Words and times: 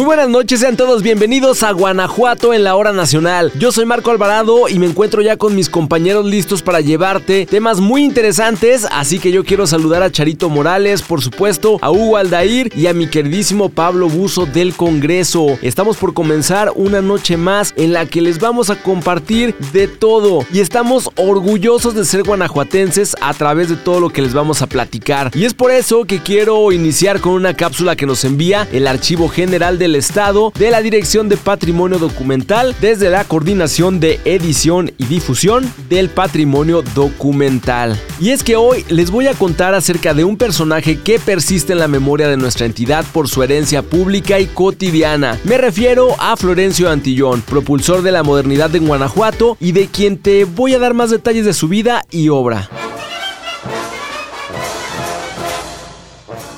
Muy 0.00 0.06
buenas 0.06 0.30
noches, 0.30 0.60
sean 0.60 0.78
todos 0.78 1.02
bienvenidos 1.02 1.62
a 1.62 1.72
Guanajuato 1.72 2.54
en 2.54 2.64
la 2.64 2.74
hora 2.74 2.90
nacional. 2.90 3.52
Yo 3.58 3.70
soy 3.70 3.84
Marco 3.84 4.10
Alvarado 4.10 4.66
y 4.66 4.78
me 4.78 4.86
encuentro 4.86 5.20
ya 5.20 5.36
con 5.36 5.54
mis 5.54 5.68
compañeros 5.68 6.24
listos 6.24 6.62
para 6.62 6.80
llevarte 6.80 7.44
temas 7.44 7.80
muy 7.80 8.02
interesantes, 8.02 8.86
así 8.90 9.18
que 9.18 9.30
yo 9.30 9.44
quiero 9.44 9.66
saludar 9.66 10.02
a 10.02 10.10
Charito 10.10 10.48
Morales, 10.48 11.02
por 11.02 11.20
supuesto, 11.20 11.76
a 11.82 11.90
Hugo 11.90 12.16
Aldair 12.16 12.72
y 12.74 12.86
a 12.86 12.94
mi 12.94 13.08
queridísimo 13.08 13.68
Pablo 13.68 14.08
Buzo 14.08 14.46
del 14.46 14.72
Congreso. 14.74 15.58
Estamos 15.60 15.98
por 15.98 16.14
comenzar 16.14 16.72
una 16.76 17.02
noche 17.02 17.36
más 17.36 17.74
en 17.76 17.92
la 17.92 18.06
que 18.06 18.22
les 18.22 18.40
vamos 18.40 18.70
a 18.70 18.76
compartir 18.76 19.54
de 19.74 19.86
todo 19.86 20.46
y 20.50 20.60
estamos 20.60 21.10
orgullosos 21.16 21.94
de 21.94 22.06
ser 22.06 22.22
guanajuatenses 22.22 23.16
a 23.20 23.34
través 23.34 23.68
de 23.68 23.76
todo 23.76 24.00
lo 24.00 24.08
que 24.08 24.22
les 24.22 24.32
vamos 24.32 24.62
a 24.62 24.66
platicar. 24.66 25.30
Y 25.34 25.44
es 25.44 25.52
por 25.52 25.70
eso 25.70 26.06
que 26.06 26.20
quiero 26.20 26.72
iniciar 26.72 27.20
con 27.20 27.34
una 27.34 27.52
cápsula 27.52 27.96
que 27.96 28.06
nos 28.06 28.24
envía 28.24 28.66
el 28.72 28.86
Archivo 28.86 29.28
General 29.28 29.78
del 29.90 29.96
Estado 29.96 30.52
de 30.56 30.70
la 30.70 30.82
Dirección 30.82 31.28
de 31.28 31.36
Patrimonio 31.36 31.98
Documental 31.98 32.76
desde 32.80 33.10
la 33.10 33.24
Coordinación 33.24 33.98
de 33.98 34.20
Edición 34.24 34.92
y 34.98 35.06
Difusión 35.06 35.68
del 35.88 36.10
Patrimonio 36.10 36.82
Documental. 36.94 38.00
Y 38.20 38.30
es 38.30 38.44
que 38.44 38.54
hoy 38.54 38.84
les 38.88 39.10
voy 39.10 39.26
a 39.26 39.34
contar 39.34 39.74
acerca 39.74 40.14
de 40.14 40.22
un 40.22 40.36
personaje 40.36 41.00
que 41.00 41.18
persiste 41.18 41.72
en 41.72 41.80
la 41.80 41.88
memoria 41.88 42.28
de 42.28 42.36
nuestra 42.36 42.66
entidad 42.66 43.04
por 43.12 43.28
su 43.28 43.42
herencia 43.42 43.82
pública 43.82 44.38
y 44.38 44.46
cotidiana. 44.46 45.40
Me 45.42 45.58
refiero 45.58 46.14
a 46.20 46.36
Florencio 46.36 46.88
Antillón, 46.88 47.40
propulsor 47.40 48.02
de 48.02 48.12
la 48.12 48.22
modernidad 48.22 48.72
en 48.76 48.86
Guanajuato 48.86 49.56
y 49.58 49.72
de 49.72 49.88
quien 49.88 50.18
te 50.18 50.44
voy 50.44 50.74
a 50.74 50.78
dar 50.78 50.94
más 50.94 51.10
detalles 51.10 51.44
de 51.44 51.52
su 51.52 51.66
vida 51.66 52.04
y 52.12 52.28
obra. 52.28 52.70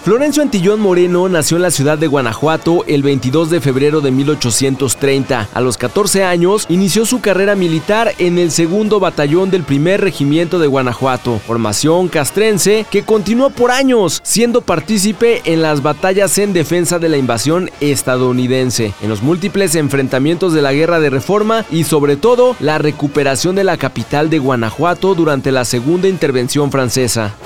Florencio 0.02 0.42
Antillón 0.42 0.80
Moreno 0.80 1.28
nació 1.28 1.58
en 1.58 1.62
la 1.62 1.70
ciudad 1.70 1.96
de 1.96 2.08
Guanajuato 2.08 2.84
el 2.88 3.04
22 3.04 3.50
de 3.50 3.60
febrero 3.60 4.00
de 4.00 4.10
1830. 4.10 5.48
A 5.54 5.60
los 5.60 5.76
14 5.76 6.24
años 6.24 6.66
inició 6.68 7.06
su 7.06 7.20
carrera 7.20 7.54
militar 7.54 8.12
en 8.18 8.36
el 8.36 8.50
segundo 8.50 8.98
batallón 8.98 9.52
del 9.52 9.62
primer 9.62 10.00
regimiento 10.00 10.58
de 10.58 10.66
Guanajuato, 10.66 11.38
formación 11.46 12.08
castrense 12.08 12.84
que 12.90 13.04
continuó 13.04 13.50
por 13.50 13.70
años, 13.70 14.20
siendo 14.24 14.62
partícipe 14.62 15.40
en 15.44 15.62
las 15.62 15.84
batallas 15.84 16.36
en 16.38 16.52
defensa 16.52 16.98
de 16.98 17.08
la 17.08 17.16
invasión 17.16 17.70
estadounidense, 17.80 18.94
en 19.02 19.08
los 19.08 19.22
múltiples 19.22 19.76
enfrentamientos 19.76 20.52
de 20.52 20.62
la 20.62 20.72
Guerra 20.72 20.98
de 20.98 21.10
Reforma 21.10 21.64
y 21.70 21.84
sobre 21.84 22.16
todo 22.16 22.56
la 22.58 22.78
recuperación 22.78 23.54
de 23.54 23.62
la 23.62 23.76
capital 23.76 24.30
de 24.30 24.40
Guanajuato 24.40 25.14
durante 25.14 25.52
la 25.52 25.64
segunda 25.64 26.08
intervención 26.08 26.72
francesa. 26.72 27.36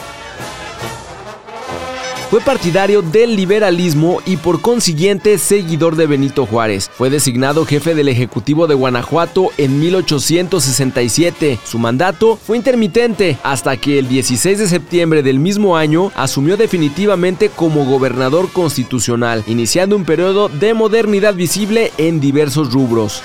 Fue 2.30 2.41
partidario 2.41 3.02
del 3.02 3.36
liberalismo 3.36 4.20
y 4.27 4.36
por 4.36 4.60
consiguiente 4.60 5.38
seguidor 5.38 5.94
de 5.94 6.08
Benito 6.08 6.44
Juárez. 6.44 6.91
Fue 6.92 7.08
designado 7.08 7.64
jefe 7.64 7.94
del 7.94 8.08
Ejecutivo 8.08 8.66
de 8.66 8.74
Guanajuato 8.74 9.50
en 9.58 9.78
1867. 9.78 11.60
Su 11.64 11.78
mandato 11.78 12.36
fue 12.36 12.56
intermitente 12.56 13.38
hasta 13.44 13.77
que 13.77 14.00
el 14.00 14.08
16 14.08 14.58
de 14.58 14.66
septiembre 14.66 15.22
del 15.22 15.38
mismo 15.38 15.77
año 15.77 16.10
asumió 16.16 16.56
definitivamente 16.56 17.48
como 17.48 17.84
gobernador 17.84 18.50
constitucional, 18.52 19.44
iniciando 19.46 19.94
un 19.94 20.05
periodo 20.05 20.48
de 20.48 20.74
modernidad 20.74 21.34
visible 21.34 21.92
en 21.96 22.18
diversos 22.18 22.72
rubros. 22.72 23.22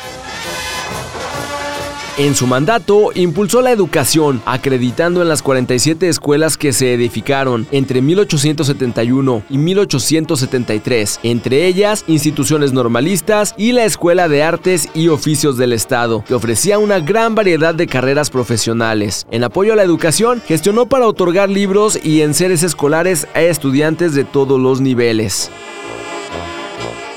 En 2.18 2.36
su 2.36 2.46
mandato, 2.46 3.12
impulsó 3.16 3.62
la 3.62 3.72
educación, 3.72 4.42
acreditando 4.46 5.22
en 5.22 5.30
las 5.30 5.42
47 5.42 6.10
escuelas 6.10 6.58
que 6.58 6.74
se 6.74 6.94
edificaron 6.94 7.66
entre 7.72 8.02
1871 8.02 9.44
y 9.50 9.58
1873, 9.58 11.22
entre 11.24 11.68
ellas 11.68 12.04
instituciones 12.08 12.74
normalistas 12.74 13.56
y 13.58 13.72
la 13.72 13.86
Escuela 13.86 14.28
de 14.28 14.44
Artes 14.44 14.90
y 14.94 15.08
Oficios 15.08 15.56
del 15.56 15.72
Estado, 15.72 16.22
que 16.28 16.34
ofrecía 16.34 16.80
una 16.80 17.00
gran 17.00 17.34
variedad 17.34 17.74
de 17.74 17.88
carreras 17.88 18.30
profesionales. 18.30 19.26
En 19.32 19.46
apoyo 19.46 19.72
a 19.72 19.78
la 19.78 19.84
educación, 19.84 20.42
gestionó 20.46 20.88
para 20.88 21.08
otorgar 21.08 21.50
libros 21.50 21.98
y 22.04 22.22
enseres 22.22 22.62
escolares 22.62 23.26
a 23.34 23.42
estudiantes 23.42 24.14
de 24.14 24.26
todos 24.26 24.60
los 24.60 24.82
niveles. 24.82 25.50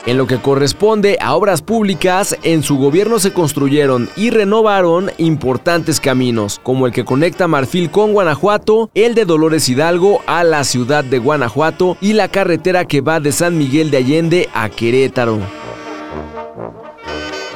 En 0.06 0.19
lo 0.19 0.26
que 0.26 0.38
corresponde 0.38 1.16
a 1.19 1.34
obras 1.34 1.62
públicas, 1.62 2.37
en 2.42 2.62
su 2.62 2.76
gobierno 2.76 3.19
se 3.19 3.32
construyeron 3.32 4.10
y 4.16 4.28
renovaron 4.28 5.10
importantes 5.16 5.98
caminos, 5.98 6.60
como 6.62 6.87
el 6.87 6.92
que 6.92 7.06
conecta 7.06 7.48
Marfil 7.48 7.91
con 7.91 8.12
Guanajuato, 8.12 8.91
el 8.92 9.15
de 9.15 9.25
Dolores 9.25 9.66
Hidalgo 9.66 10.20
a 10.26 10.44
la 10.44 10.65
ciudad 10.65 11.04
de 11.04 11.19
Guanajuato 11.19 11.97
y 12.03 12.12
la 12.12 12.28
carretera 12.28 12.84
que 12.84 13.00
va 13.00 13.19
de 13.19 13.32
San 13.32 13.56
Miguel 13.56 13.91
de 13.91 13.97
Allende 13.97 14.48
a 14.53 14.69
Querétaro. 14.69 15.63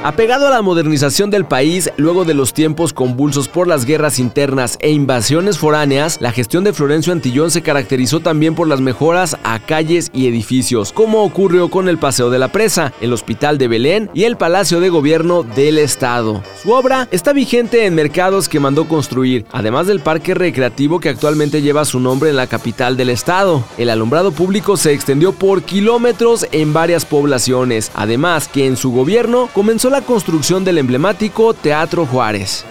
Apegado 0.04 0.46
a 0.46 0.50
la 0.50 0.62
modernización 0.62 1.28
del 1.28 1.44
país, 1.44 1.90
luego 1.96 2.24
de 2.24 2.32
los 2.32 2.54
tiempos 2.54 2.92
convulsos 2.92 3.48
por 3.48 3.66
las 3.66 3.84
guerras 3.84 4.20
internas 4.20 4.78
e 4.80 4.92
invasiones 4.92 5.58
foráneas, 5.58 6.20
la 6.20 6.30
gestión 6.30 6.62
de 6.62 6.72
Florencio 6.72 7.12
Antillón 7.12 7.50
se 7.50 7.62
caracterizó 7.62 8.20
también 8.20 8.54
por 8.54 8.68
las 8.68 8.80
mejoras 8.80 9.36
a 9.42 9.58
calles 9.58 10.10
y 10.12 10.28
edificios, 10.28 10.92
como 10.92 11.24
ocurrió 11.24 11.68
con 11.68 11.88
el 11.88 11.98
Paseo 11.98 12.30
de 12.30 12.38
la 12.38 12.46
Presa, 12.46 12.92
el 13.00 13.12
Hospital 13.12 13.58
de 13.58 13.66
Belén 13.66 14.08
y 14.14 14.22
el 14.22 14.36
Palacio 14.36 14.78
de 14.78 14.88
Gobierno 14.88 15.42
del 15.42 15.78
Estado. 15.78 16.44
Su 16.62 16.70
obra 16.70 17.08
está 17.10 17.32
vigente 17.32 17.84
en 17.84 17.96
mercados 17.96 18.48
que 18.48 18.60
mandó 18.60 18.86
construir, 18.86 19.46
además 19.50 19.88
del 19.88 19.98
parque 19.98 20.32
recreativo 20.32 21.00
que 21.00 21.08
actualmente 21.08 21.60
lleva 21.60 21.84
su 21.84 21.98
nombre 21.98 22.30
en 22.30 22.36
la 22.36 22.46
capital 22.46 22.96
del 22.96 23.10
estado. 23.10 23.64
El 23.76 23.90
alumbrado 23.90 24.30
público 24.30 24.76
se 24.76 24.92
extendió 24.92 25.32
por 25.32 25.64
kilómetros 25.64 26.46
en 26.52 26.72
varias 26.72 27.04
poblaciones, 27.04 27.90
además 27.96 28.46
que 28.46 28.66
en 28.66 28.76
su 28.76 28.92
gobierno 28.92 29.48
comenzó 29.52 29.87
la 29.90 30.02
construcción 30.02 30.64
del 30.64 30.78
emblemático 30.78 31.54
Teatro 31.54 32.06
Juárez. 32.06 32.64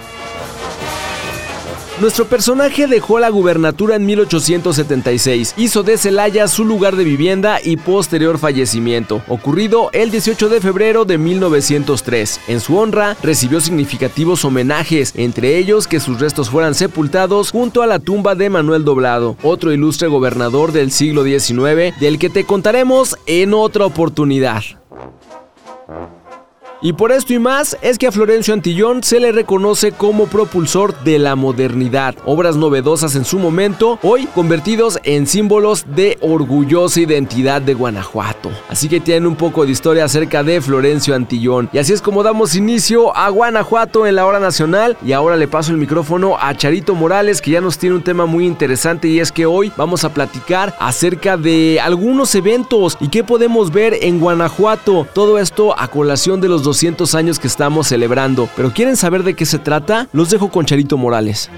Nuestro 1.99 2.25
personaje 2.25 2.85
dejó 2.85 3.17
la 3.17 3.29
gubernatura 3.29 3.95
en 3.95 4.05
1876, 4.05 5.55
hizo 5.57 5.81
de 5.81 5.97
Celaya 5.97 6.47
su 6.47 6.63
lugar 6.63 6.95
de 6.95 7.03
vivienda 7.03 7.59
y 7.63 7.75
posterior 7.75 8.37
fallecimiento, 8.37 9.23
ocurrido 9.27 9.89
el 9.93 10.11
18 10.11 10.47
de 10.47 10.61
febrero 10.61 11.05
de 11.05 11.17
1903. 11.17 12.41
En 12.49 12.59
su 12.59 12.77
honra 12.77 13.17
recibió 13.23 13.59
significativos 13.61 14.45
homenajes, 14.45 15.13
entre 15.15 15.57
ellos 15.57 15.87
que 15.87 15.99
sus 15.99 16.19
restos 16.19 16.51
fueran 16.51 16.75
sepultados 16.75 17.49
junto 17.49 17.81
a 17.81 17.87
la 17.87 17.97
tumba 17.97 18.35
de 18.35 18.51
Manuel 18.51 18.85
Doblado, 18.85 19.35
otro 19.41 19.73
ilustre 19.73 20.07
gobernador 20.07 20.73
del 20.73 20.91
siglo 20.91 21.23
XIX, 21.23 21.99
del 21.99 22.19
que 22.19 22.29
te 22.29 22.43
contaremos 22.43 23.17
en 23.25 23.55
otra 23.55 23.87
oportunidad. 23.87 24.61
Y 26.79 26.93
por 26.93 27.11
esto 27.11 27.33
y 27.33 27.39
más 27.39 27.75
es 27.81 27.97
que 27.97 28.05
a 28.05 28.11
Florencio 28.11 28.53
Antillón 28.53 29.01
se 29.01 29.19
le 29.19 29.31
reconoce 29.31 29.93
como 29.93 30.27
propulsor 30.27 31.03
de 31.03 31.17
la 31.17 31.35
modernidad, 31.35 32.13
obras 32.23 32.55
novedosas 32.55 33.15
en 33.15 33.25
su 33.25 33.39
momento, 33.39 33.97
hoy 34.03 34.27
convertidos 34.27 34.99
en 35.03 35.25
símbolos 35.25 35.85
de 35.95 36.19
orgullosa 36.21 37.01
identidad 37.01 37.63
de 37.63 37.73
Guanajuato. 37.73 38.51
Así 38.69 38.89
que 38.89 38.99
tienen 38.99 39.25
un 39.25 39.35
poco 39.35 39.65
de 39.65 39.71
historia 39.71 40.05
acerca 40.05 40.43
de 40.43 40.61
Florencio 40.61 41.15
Antillón. 41.15 41.67
Y 41.73 41.79
así 41.79 41.93
es 41.93 42.01
como 42.01 42.21
damos 42.21 42.55
inicio 42.55 43.15
a 43.17 43.29
Guanajuato 43.29 44.05
en 44.05 44.15
la 44.15 44.27
hora 44.27 44.39
nacional. 44.39 44.97
Y 45.03 45.13
ahora 45.13 45.35
le 45.35 45.47
paso 45.47 45.71
el 45.71 45.77
micrófono 45.77 46.37
a 46.39 46.55
Charito 46.55 46.93
Morales, 46.93 47.41
que 47.41 47.51
ya 47.51 47.61
nos 47.61 47.79
tiene 47.79 47.95
un 47.95 48.03
tema 48.03 48.27
muy 48.27 48.45
interesante 48.45 49.07
y 49.07 49.19
es 49.19 49.31
que 49.31 49.47
hoy 49.47 49.71
vamos 49.77 50.03
a 50.03 50.13
platicar 50.13 50.75
acerca 50.79 51.37
de 51.37 51.79
algunos 51.81 52.35
eventos 52.35 52.97
y 52.99 53.07
qué 53.07 53.23
podemos 53.23 53.71
ver 53.71 53.95
en 54.01 54.19
Guanajuato. 54.19 55.07
Todo 55.13 55.39
esto 55.39 55.77
a 55.77 55.87
colación 55.87 56.39
de 56.39 56.49
los 56.49 56.66
200 56.67 57.15
años 57.15 57.39
que 57.39 57.47
estamos 57.47 57.87
celebrando. 57.87 58.49
Pero 58.55 58.73
¿quieren 58.73 58.97
saber 58.97 59.23
de 59.23 59.33
qué 59.35 59.45
se 59.45 59.57
trata? 59.57 60.09
Los 60.11 60.29
dejo 60.29 60.51
con 60.51 60.65
Charito 60.65 60.97
Morales. 60.97 61.49